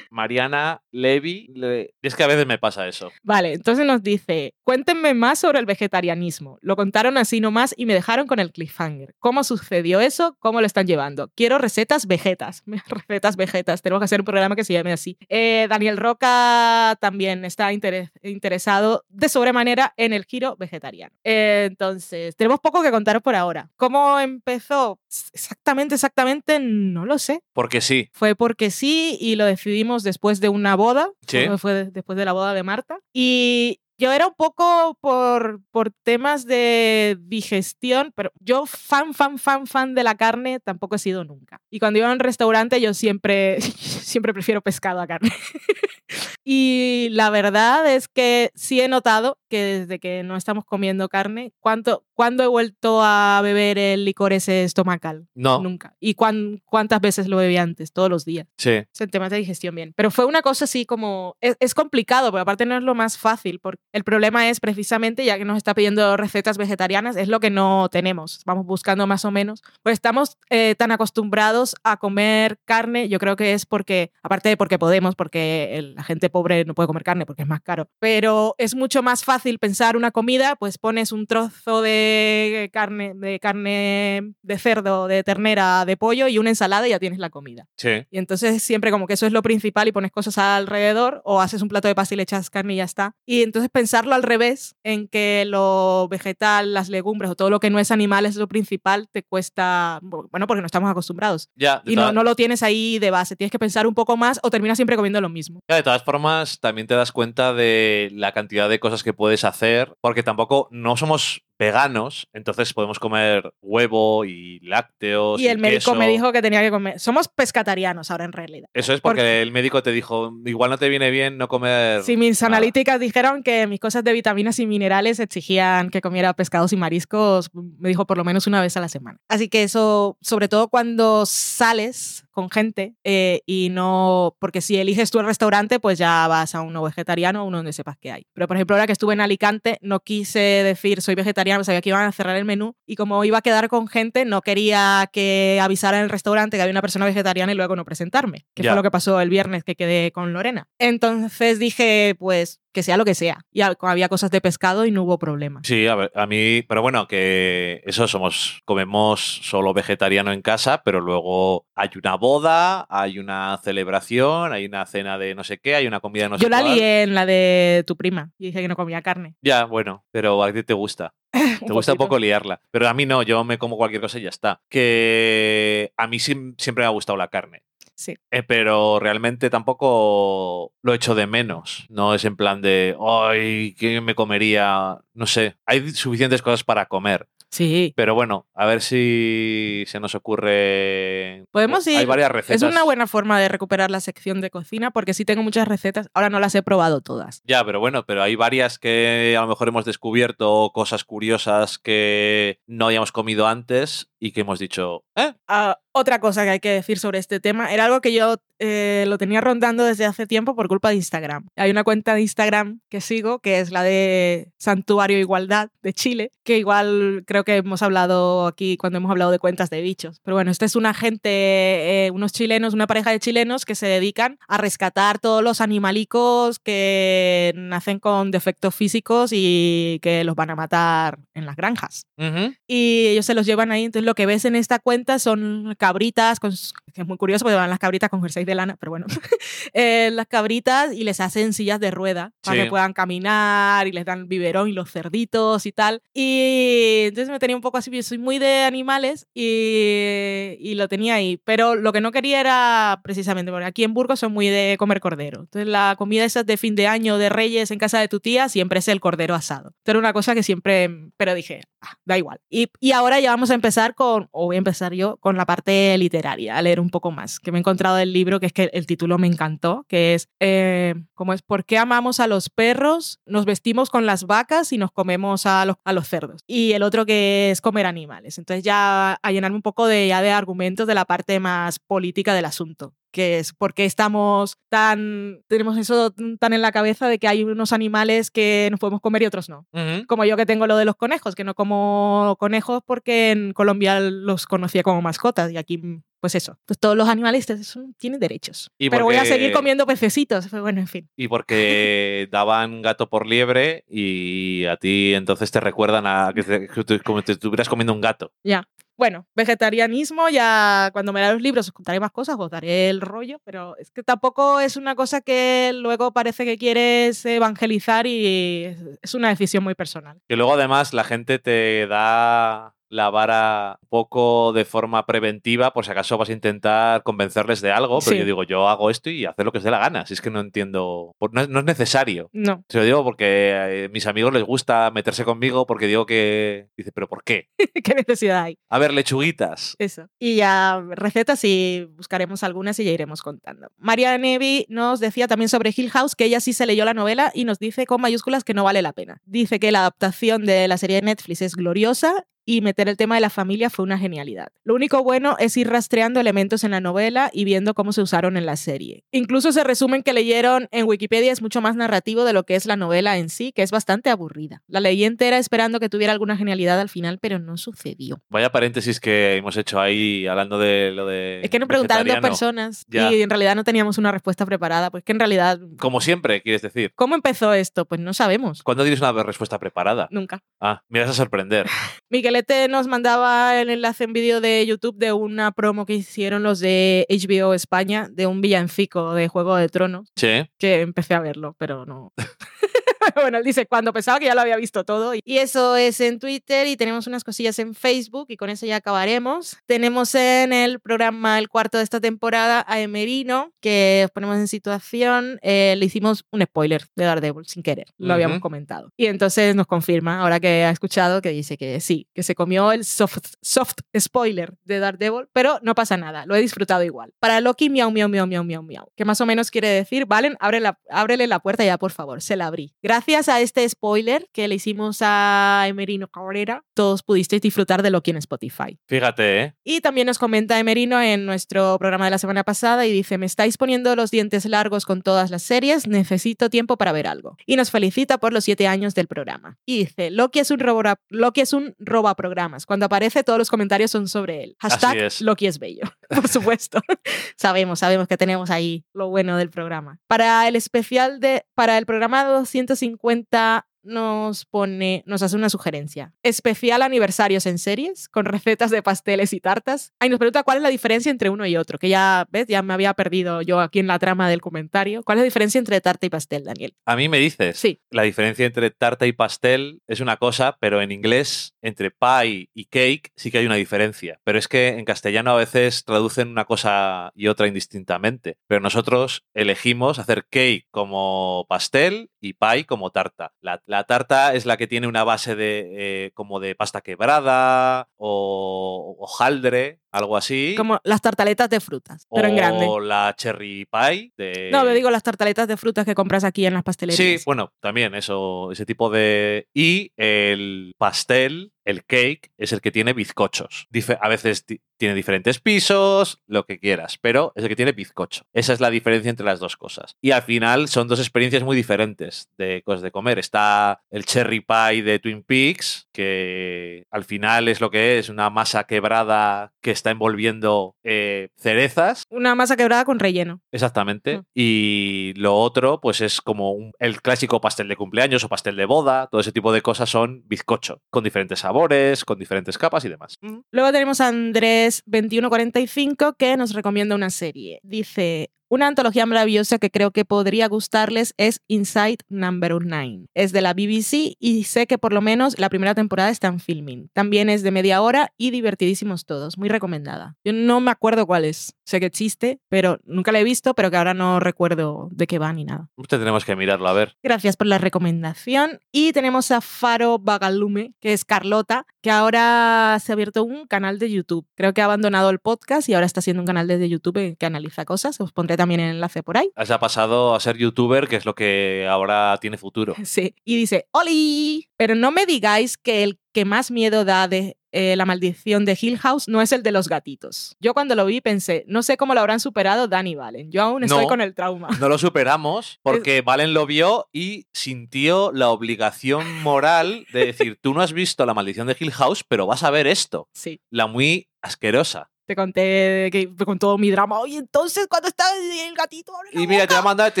[0.14, 1.48] Mariana, Levi.
[1.54, 3.10] Le- Es que a veces me pasa eso.
[3.22, 6.58] Vale, entonces nos dice, cuéntenme más sobre el vegetarianismo.
[6.62, 9.14] Lo contaron así nomás y me dejaron con el cliffhanger.
[9.18, 10.36] ¿Cómo sucedió eso?
[10.38, 11.30] ¿Cómo lo están llevando?
[11.34, 12.62] Quiero recetas vegetas.
[12.88, 13.82] Recetas vegetas.
[13.82, 15.18] Tenemos que hacer un programa que se llame así.
[15.28, 21.14] Eh, Daniel Roca también está interes- interesado de sobremanera en el giro vegetariano.
[21.24, 23.70] Eh, entonces, tenemos poco que contaros por ahora.
[23.76, 25.00] ¿Cómo empezó?
[25.32, 27.40] Exactamente, exactamente, no lo sé.
[27.52, 28.08] Porque sí.
[28.12, 31.10] Fue porque sí y lo decidimos después de una boda.
[31.26, 31.46] Sí.
[31.46, 32.98] Fue- Fue de- después de la boda de Marta.
[33.12, 39.66] Y yo era un poco por, por temas de digestión, pero yo fan, fan, fan,
[39.68, 41.60] fan de la carne tampoco he sido nunca.
[41.70, 45.30] Y cuando iba a un restaurante yo siempre, siempre prefiero pescado a carne.
[46.44, 51.52] y la verdad es que sí he notado que desde que no estamos comiendo carne,
[51.60, 55.26] ¿cuánto, ¿cuándo he vuelto a beber el licor ese estomacal?
[55.34, 55.60] No.
[55.62, 55.94] Nunca.
[56.00, 57.92] ¿Y cuán- cuántas veces lo bebí antes?
[57.92, 58.46] Todos los días.
[58.58, 58.70] Sí.
[58.70, 59.92] Es en temas de digestión bien.
[59.96, 61.36] Pero fue una cosa así como.
[61.40, 63.60] Es, es complicado, porque aparte no es lo más fácil.
[63.60, 67.50] Porque el problema es precisamente, ya que nos está pidiendo recetas vegetarianas, es lo que
[67.50, 68.42] no tenemos.
[68.44, 69.62] Vamos buscando más o menos.
[69.82, 74.56] Pues estamos eh, tan acostumbrados a comer carne, yo creo que es porque, aparte de
[74.56, 77.88] porque podemos, porque el- la gente pobre no puede comer carne porque es más caro.
[78.00, 83.38] Pero es mucho más fácil pensar una comida, pues pones un trozo de carne, de
[83.38, 87.68] carne de cerdo, de ternera, de pollo y una ensalada y ya tienes la comida.
[87.76, 88.04] Sí.
[88.10, 91.62] Y entonces siempre como que eso es lo principal y pones cosas alrededor o haces
[91.62, 93.14] un plato de pasta y le echas carne y ya está.
[93.24, 97.70] Y entonces pensarlo al revés, en que lo vegetal, las legumbres o todo lo que
[97.70, 101.50] no es animal es lo principal, te cuesta, bueno, porque no estamos acostumbrados.
[101.54, 104.40] Ya, Y no, no lo tienes ahí de base, tienes que pensar un poco más
[104.42, 105.60] o terminas siempre comiendo lo mismo.
[105.68, 106.23] Ya, de todas formas,
[106.60, 110.96] también te das cuenta de la cantidad de cosas que puedes hacer, porque tampoco no
[110.96, 115.40] somos veganos, entonces podemos comer huevo y lácteos.
[115.40, 115.94] Y el médico queso.
[115.94, 116.98] me dijo que tenía que comer.
[116.98, 118.68] Somos pescatarianos ahora en realidad.
[118.74, 122.02] Eso es porque el médico te dijo, igual no te viene bien no comer.
[122.02, 122.56] Si mis nada".
[122.56, 127.50] analíticas dijeron que mis cosas de vitaminas y minerales exigían que comiera pescados y mariscos,
[127.52, 129.18] me dijo por lo menos una vez a la semana.
[129.28, 135.10] Así que eso, sobre todo cuando sales con gente eh, y no, porque si eliges
[135.10, 138.26] tú el restaurante, pues ya vas a uno vegetariano o uno donde sepas que hay.
[138.34, 141.88] Pero por ejemplo, ahora que estuve en Alicante, no quise decir soy vegetariano, sabía que
[141.88, 145.58] iban a cerrar el menú y como iba a quedar con gente, no quería que
[145.62, 148.74] avisara en el restaurante que había una persona vegetariana y luego no presentarme, que fue
[148.74, 150.68] lo que pasó el viernes que quedé con Lorena.
[150.78, 153.38] Entonces dije, pues que sea lo que sea.
[153.52, 155.60] Y había cosas de pescado y no hubo problema.
[155.62, 160.82] Sí, a, ver, a mí, pero bueno, que eso somos, comemos solo vegetariano en casa,
[160.84, 165.76] pero luego hay una boda, hay una celebración, hay una cena de no sé qué,
[165.76, 166.74] hay una comida de no sé Yo la cuál.
[166.74, 169.36] lié en la de tu prima y dije que no comía carne.
[169.40, 171.14] Ya, bueno, pero a ti te gusta.
[171.66, 172.10] Te gusta un poquito.
[172.10, 172.60] poco liarla.
[172.70, 174.60] Pero a mí no, yo me como cualquier cosa y ya está.
[174.68, 177.64] Que a mí siempre me ha gustado la carne.
[177.96, 178.16] Sí.
[178.30, 181.86] Eh, pero realmente tampoco lo echo de menos.
[181.88, 184.98] No es en plan de, ay, ¿qué me comería?
[185.14, 185.56] No sé.
[185.64, 187.28] Hay suficientes cosas para comer.
[187.54, 187.92] Sí.
[187.94, 191.44] Pero bueno, a ver si se nos ocurre.
[191.52, 191.98] Podemos ir.
[191.98, 192.60] Hay varias recetas.
[192.60, 196.08] Es una buena forma de recuperar la sección de cocina porque sí tengo muchas recetas.
[196.14, 197.42] Ahora no las he probado todas.
[197.44, 202.58] Ya, pero bueno, pero hay varias que a lo mejor hemos descubierto, cosas curiosas que
[202.66, 205.34] no habíamos comido antes y que hemos dicho, ¿eh?
[205.46, 209.04] Ah, otra cosa que hay que decir sobre este tema era algo que yo eh,
[209.08, 211.46] lo tenía rondando desde hace tiempo por culpa de Instagram.
[211.56, 216.30] Hay una cuenta de Instagram que sigo que es la de Santuario Igualdad de Chile,
[216.44, 220.20] que igual creo que hemos hablado aquí cuando hemos hablado de cuentas de bichos.
[220.24, 223.86] Pero bueno, este es una gente, eh, unos chilenos, una pareja de chilenos que se
[223.86, 230.50] dedican a rescatar todos los animalicos que nacen con defectos físicos y que los van
[230.50, 232.54] a matar en las granjas Ujú.
[232.66, 233.84] y ellos se los llevan ahí.
[233.84, 236.52] Entonces lo que ves en esta cuenta son cabritas, con,
[236.92, 239.06] que es muy curioso porque van las cabritas con jersey de lana, pero bueno,
[239.72, 242.62] Eh, las cabritas y les hacen sillas de rueda para Sí.
[242.64, 246.02] que puedan caminar y les dan biberón y los cerditos y tal.
[246.12, 250.88] Y entonces me tenía un poco así, yo soy muy de animales y, y lo
[250.88, 254.48] tenía ahí, pero lo que no quería era precisamente, porque aquí en Burgos son muy
[254.48, 255.40] de comer cordero.
[255.40, 258.48] Entonces la comida esa de fin de año de Reyes en casa de tu tía
[258.48, 259.70] siempre es el cordero asado.
[259.78, 262.40] Esto era una cosa que siempre, pero dije, "Ah, da igual.
[262.50, 265.46] Y, y ahora ya vamos a empezar con, o voy a empezar yo, con la
[265.46, 268.52] parte literaria, a leer un poco más, que me he encontrado el libro, que es
[268.52, 271.42] que el título me encantó, que es, eh, ¿cómo es?
[271.42, 273.20] ¿Por qué amamos a los perros?
[273.26, 276.42] Nos vestimos con las vacas y nos comemos a los, a los cerdos.
[276.46, 278.38] Y el otro que es comer animales.
[278.38, 282.34] Entonces ya a llenarme un poco de, ya de argumentos de la parte más política
[282.34, 287.18] del asunto que es por qué estamos tan, tenemos eso tan en la cabeza de
[287.18, 289.66] que hay unos animales que nos podemos comer y otros no.
[290.08, 294.00] Como yo que tengo lo de los conejos, que no como conejos porque en Colombia
[294.00, 295.80] los conocía como mascotas y aquí,
[296.24, 296.58] pues eso.
[296.64, 298.70] Pues todos los animales son- tienen derechos.
[298.78, 300.48] Y Pero voy a seguir comiendo pececitos.
[300.48, 301.10] Pues Bueno, en fin.
[301.16, 306.66] Y porque daban gato por liebre y a ti entonces te recuerdan a que, te-
[306.68, 308.32] que como te estuvieras comiendo un gato.
[308.42, 308.66] Ya.
[308.96, 313.00] Bueno, vegetarianismo, ya cuando me lea los libros os contaré más cosas, os daré el
[313.02, 318.64] rollo, pero es que tampoco es una cosa que luego parece que quieres evangelizar y
[318.66, 320.20] es- es una decisión muy personal.
[320.28, 325.84] Que luego además la gente te da la vara un poco de forma preventiva por
[325.84, 328.18] si acaso vas a intentar convencerles de algo, pero Sí.
[328.18, 330.20] yo digo, yo hago esto y hacer lo que os dé la gana, si es
[330.20, 332.30] que no entiendo, no es, no es necesario.
[332.32, 336.68] No, Se lo digo porque a mis amigos les gusta meterse conmigo porque digo que...
[336.76, 337.48] Dice, pero ¿por qué?
[337.84, 338.58] ¿qué necesidad hay?
[338.68, 339.74] A ver, lechuguitas.
[339.78, 340.08] Eso.
[340.18, 343.68] Y ya recetas y buscaremos algunas y ya iremos contando.
[343.76, 347.32] María Nevi nos decía también sobre Hill House que ella sí se leyó la novela
[347.34, 349.20] y nos dice con mayúsculas que no vale la pena.
[349.24, 353.14] Dice que la adaptación de la serie de Netflix es gloriosa y meter el tema
[353.14, 354.48] de la familia fue una genialidad.
[354.64, 358.36] Lo único bueno es ir rastreando elementos en la novela y viendo cómo se usaron
[358.36, 359.04] en la serie.
[359.12, 362.66] Incluso ese resumen que leyeron en Wikipedia es mucho más narrativo de lo que es
[362.66, 364.62] la novela en sí, que es bastante aburrida.
[364.66, 368.20] La leí entera esperando que tuviera alguna genialidad al final, pero no sucedió.
[368.28, 371.40] Vaya paréntesis que hemos hecho ahí hablando de lo de.
[371.42, 373.12] Es que nos preguntaron dos personas Ya.
[373.12, 376.62] y en realidad no teníamos una respuesta preparada, pues que en realidad, Como siempre, quieres
[376.62, 376.92] decir.
[376.94, 377.84] ¿cómo empezó esto?
[377.86, 378.62] Pues no sabemos.
[378.62, 380.08] ¿Cuándo tienes una respuesta preparada?
[380.10, 380.42] Nunca.
[380.60, 381.66] Ah, me vas a sorprender.
[382.34, 386.58] Miguelete nos mandaba el enlace en vídeo de YouTube de una promo que hicieron los
[386.58, 390.50] de HBO España de un villancico de Juego de Tronos, Sí.
[390.58, 392.12] que empecé a verlo, pero no.
[393.14, 395.12] bueno, él dice cuando pensaba que ya lo había visto todo.
[395.14, 398.76] Y eso es en Twitter y tenemos unas cosillas en Facebook y con eso ya
[398.76, 399.56] acabaremos.
[399.66, 404.48] Tenemos en el programa el cuarto de esta temporada a Emerino, que os ponemos en
[404.48, 405.38] situación.
[405.42, 408.42] eh, le hicimos un spoiler de Daredevil sin querer, lo habíamos Ujú.
[408.42, 408.92] comentado.
[408.96, 412.72] Y entonces nos confirma, ahora que ha escuchado, que dice que sí, que se comió
[412.72, 417.12] el soft, soft spoiler de Daredevil, pero no pasa nada, lo he disfrutado igual.
[417.20, 420.36] Para Loki, miau, miau, miau, miau, miau, miau, que más o menos quiere decir, Valen,
[420.40, 422.74] abre la, ábrele la puerta ya, por favor, se la abrí.
[422.82, 428.10] Gracias a este spoiler que le hicimos a Emerino Cabrera, todos pudisteis disfrutar de Loki
[428.12, 428.78] en Spotify.
[428.86, 429.54] Fíjate, ¿eh?
[429.64, 433.26] Y también nos comenta Emerino en nuestro programa de la semana pasada y dice, me
[433.26, 437.36] estáis poniendo los dientes largos con todas las series, necesito tiempo para ver algo.
[437.46, 439.58] Y nos felicita por los siete años del programa.
[439.66, 442.66] Y dice, Loki es un, robora- Loki es un roba programas.
[442.66, 444.56] Cuando aparece todos los comentarios son sobre él.
[444.60, 445.20] Hashtag es.
[445.20, 446.80] Loki es bello, por supuesto.
[447.36, 449.98] sabemos, sabemos que tenemos ahí lo bueno del programa.
[450.06, 456.12] Para el especial de, para el programa 250 50 nos pone, nos hace una sugerencia.
[456.22, 459.92] Especial aniversarios en series, con recetas de pasteles y tartas.
[460.00, 462.46] Ahí nos pregunta cuál es la diferencia entre uno y otro, que ya, ¿ves?
[462.48, 465.02] Ya me había perdido yo aquí en la trama del comentario.
[465.02, 466.74] ¿Cuál es la diferencia entre tarta y pastel, Daniel?
[466.86, 467.58] A mí me dices.
[467.58, 467.80] Sí.
[467.90, 472.66] La diferencia entre tarta y pastel es una cosa, pero en inglés, entre pie y
[472.66, 474.20] cake, sí que hay una diferencia.
[474.24, 478.38] Pero es que en castellano a veces traducen una cosa y otra indistintamente.
[478.46, 483.32] Pero nosotros elegimos hacer cake como pastel y pie como tarta.
[483.40, 487.88] La, la tarta es la que tiene una base de eh, como de pasta quebrada
[487.96, 490.54] o hojaldre, algo así.
[490.56, 492.66] Como las tartaletas de frutas, pero en grande.
[492.68, 494.50] O la cherry pie de...
[494.52, 497.20] No, me digo las tartaletas de frutas que compras aquí en las pastelerías.
[497.20, 499.46] Sí, bueno, también eso, ese tipo de...
[499.54, 503.68] Y el pastel, el cake, es el que tiene bizcochos.
[503.72, 507.72] Dife- a veces ti- tiene diferentes pisos, lo que quieras, pero es el que tiene
[507.72, 508.24] bizcocho.
[508.32, 509.96] Esa es la diferencia entre las dos cosas.
[510.02, 513.18] Y al final son dos experiencias muy diferentes de cosas de comer.
[513.20, 518.28] Está el cherry pie de Twin Peaks, que al final es lo que es, una
[518.30, 523.40] masa quebrada que está envolviendo eh, cerezas Una masa quebrada con relleno.
[523.52, 524.18] Exactamente.
[524.18, 524.22] Mm.
[524.34, 528.64] Y lo otro, pues es como un- el clásico pastel de cumpleaños o pastel de
[528.66, 529.08] boda.
[529.10, 533.16] Todo ese tipo de cosas son bizcocho, con diferentes sabores, con diferentes capas y demás.
[533.50, 537.60] Luego tenemos a Andrés2145 que nos recomienda una serie.
[537.62, 543.08] Dice, una antología maravillosa que creo que podría gustarles es Inside Number 9.
[543.12, 546.38] Es de la BBC y sé que por lo menos la primera temporada está en
[546.38, 546.88] filming.
[546.92, 549.38] También es de media hora y divertidísimos todos.
[549.38, 550.16] Muy recomendada.
[550.24, 551.56] Yo no me acuerdo cuál es.
[551.64, 555.18] Sé que existe, pero nunca la he visto, pero que ahora no recuerdo de qué
[555.18, 555.70] va ni nada.
[555.76, 556.96] Usted tenemos que mirarlo, a ver.
[557.02, 558.60] Gracias por la recomendación.
[558.70, 563.80] Y tenemos a Faro Bagalume, que es Carlota, que ahora se ha abierto un canal
[563.80, 564.26] de YouTube.
[564.36, 567.26] Creo que ha abandonado el podcast y ahora está haciendo un canal desde YouTube que
[567.26, 568.00] analiza cosas.
[568.00, 569.30] Os pondré también el enlace por ahí.
[569.44, 572.74] Se ha pasado a ser youtuber, que es lo que ahora tiene futuro.
[572.84, 573.14] Sí.
[573.24, 574.48] Y dice, ¡Oli!
[574.56, 578.56] Pero no me digáis que el que más miedo da de eh, la maldición de
[578.60, 580.36] Hill House no es el de los gatitos.
[580.40, 583.32] Yo cuando lo vi pensé, no sé cómo lo habrán superado Dan y Valen.
[583.32, 583.88] Yo aún estoy No.
[583.88, 584.48] con el trauma.
[584.60, 590.54] No lo superamos porque Valen lo vio y sintió la obligación moral de decir, tú
[590.54, 593.08] no has visto la maldición de Hill House, pero vas a ver esto.
[593.12, 593.40] Sí.
[593.50, 594.90] La muy asquerosa.
[595.06, 596.98] Te conté que, con todo mi drama.
[596.98, 598.96] Oye, entonces, cuando está el gatito?
[598.96, 599.54] abre la Y mira, te boca".
[599.56, 600.00] va a mandar, te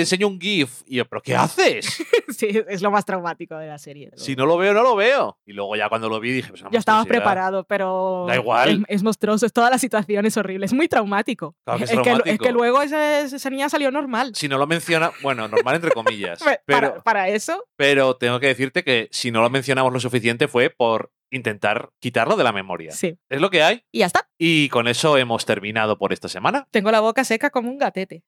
[0.00, 0.82] enseño un GIF.
[0.86, 1.86] Y yo, ¿pero qué haces?
[2.28, 4.10] sí, es lo más traumático de la serie.
[4.10, 5.38] de Si no lo veo, no lo veo.
[5.44, 7.06] Y luego ya cuando lo vi dije, pues Ya estabas monstruosidad.
[7.24, 8.26] preparado, pero.
[8.28, 8.84] Da igual.
[8.88, 10.66] Es, es monstruoso, es toda la situación es horrible.
[10.66, 11.56] Es muy traumático.
[11.64, 12.44] Claro que es que, es traumático.
[12.44, 14.32] que luego esa niña salió normal.
[14.36, 16.40] Si no lo menciona, bueno, normal entre comillas.
[16.44, 19.98] Pe- pero, para, para eso, pero tengo que decirte que si no lo mencionamos lo
[20.00, 22.92] suficiente fue por intentar quitarlo de la memoria.
[22.92, 23.18] sí.
[23.28, 23.84] Es lo que hay.
[23.90, 24.28] Y ya está.
[24.38, 26.68] Y con eso hemos terminado por esta semana.
[26.70, 28.22] Tengo la boca seca como un gatete.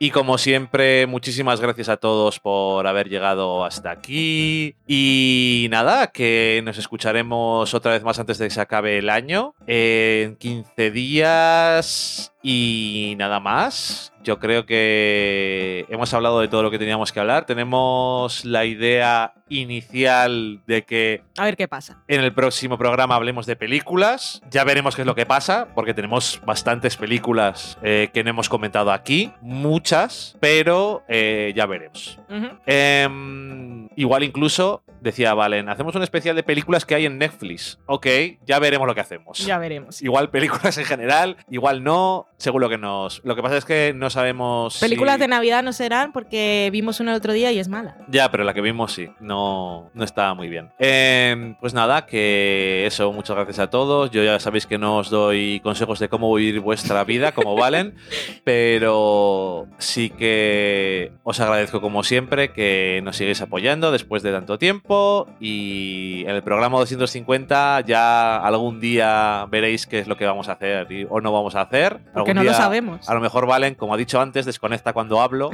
[0.00, 4.76] Y como siempre, muchísimas gracias a todos por haber llegado hasta aquí.
[4.86, 9.54] Y nada, que nos escucharemos otra vez más antes de que se acabe el año.
[9.66, 12.32] En 15 días.
[12.42, 14.12] Y nada más.
[14.22, 17.46] yo creo que hemos hablado de todo lo que teníamos que hablar.
[17.46, 22.02] Tenemos la idea inicial de que A ver qué pasa.
[22.08, 24.42] en el próximo programa hablemos de películas.
[24.50, 28.48] Ya veremos qué es lo que pasa, porque tenemos bastantes películas eh, que no hemos
[28.48, 32.18] comentado aquí, muchas, pero eh, ya veremos.
[32.66, 37.78] Em, igual incluso, decía Valen, hacemos un especial de películas que hay en Netflix.
[37.86, 38.06] Ok,
[38.46, 39.38] ya veremos lo que hacemos.
[39.38, 40.02] Ya veremos.
[40.02, 43.20] Igual películas en general, igual no, según lo que nos...
[43.24, 44.78] Lo que pasa es que no sabemos...
[44.78, 47.96] Películas si- de Navidad no serán porque vimos una el otro día y es mala.
[48.08, 50.70] Ya, pero la que vimos sí, no, no estaba muy bien.
[50.78, 54.10] Em, pues nada, que eso, muchas gracias a todos.
[54.12, 57.94] Yo ya sabéis que no os doy consejos de cómo vivir vuestra vida, como valen,
[58.44, 65.28] pero sí que os agradezco como siempre que nos sigáis apoyando después de tanto tiempo
[65.40, 70.52] y en el programa 250 ya algún día veréis qué es lo que vamos a
[70.52, 71.98] hacer y- o no vamos a hacer.
[72.30, 73.08] Algún no lo sabemos.
[73.08, 75.50] A lo mejor Valen, como ha dicho antes, desconecta cuando hablo.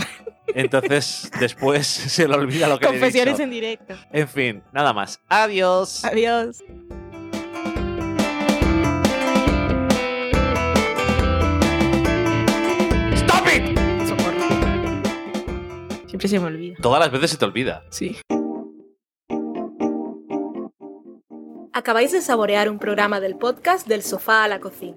[0.55, 3.45] Entonces después se le olvida lo que le he Confesiones dicho.
[3.45, 3.95] en directo.
[4.12, 5.20] En fin, nada más.
[5.29, 6.05] Adiós.
[6.05, 6.62] Adiós.
[13.14, 13.79] ¡Stop it!
[14.09, 14.41] Socorro.
[16.07, 16.77] Siempre se me olvida.
[16.81, 17.83] Todas las veces se te olvida.
[17.91, 18.16] Sí.
[21.72, 24.97] Acabáis de saborear un programa del podcast Del sofá a la cocina.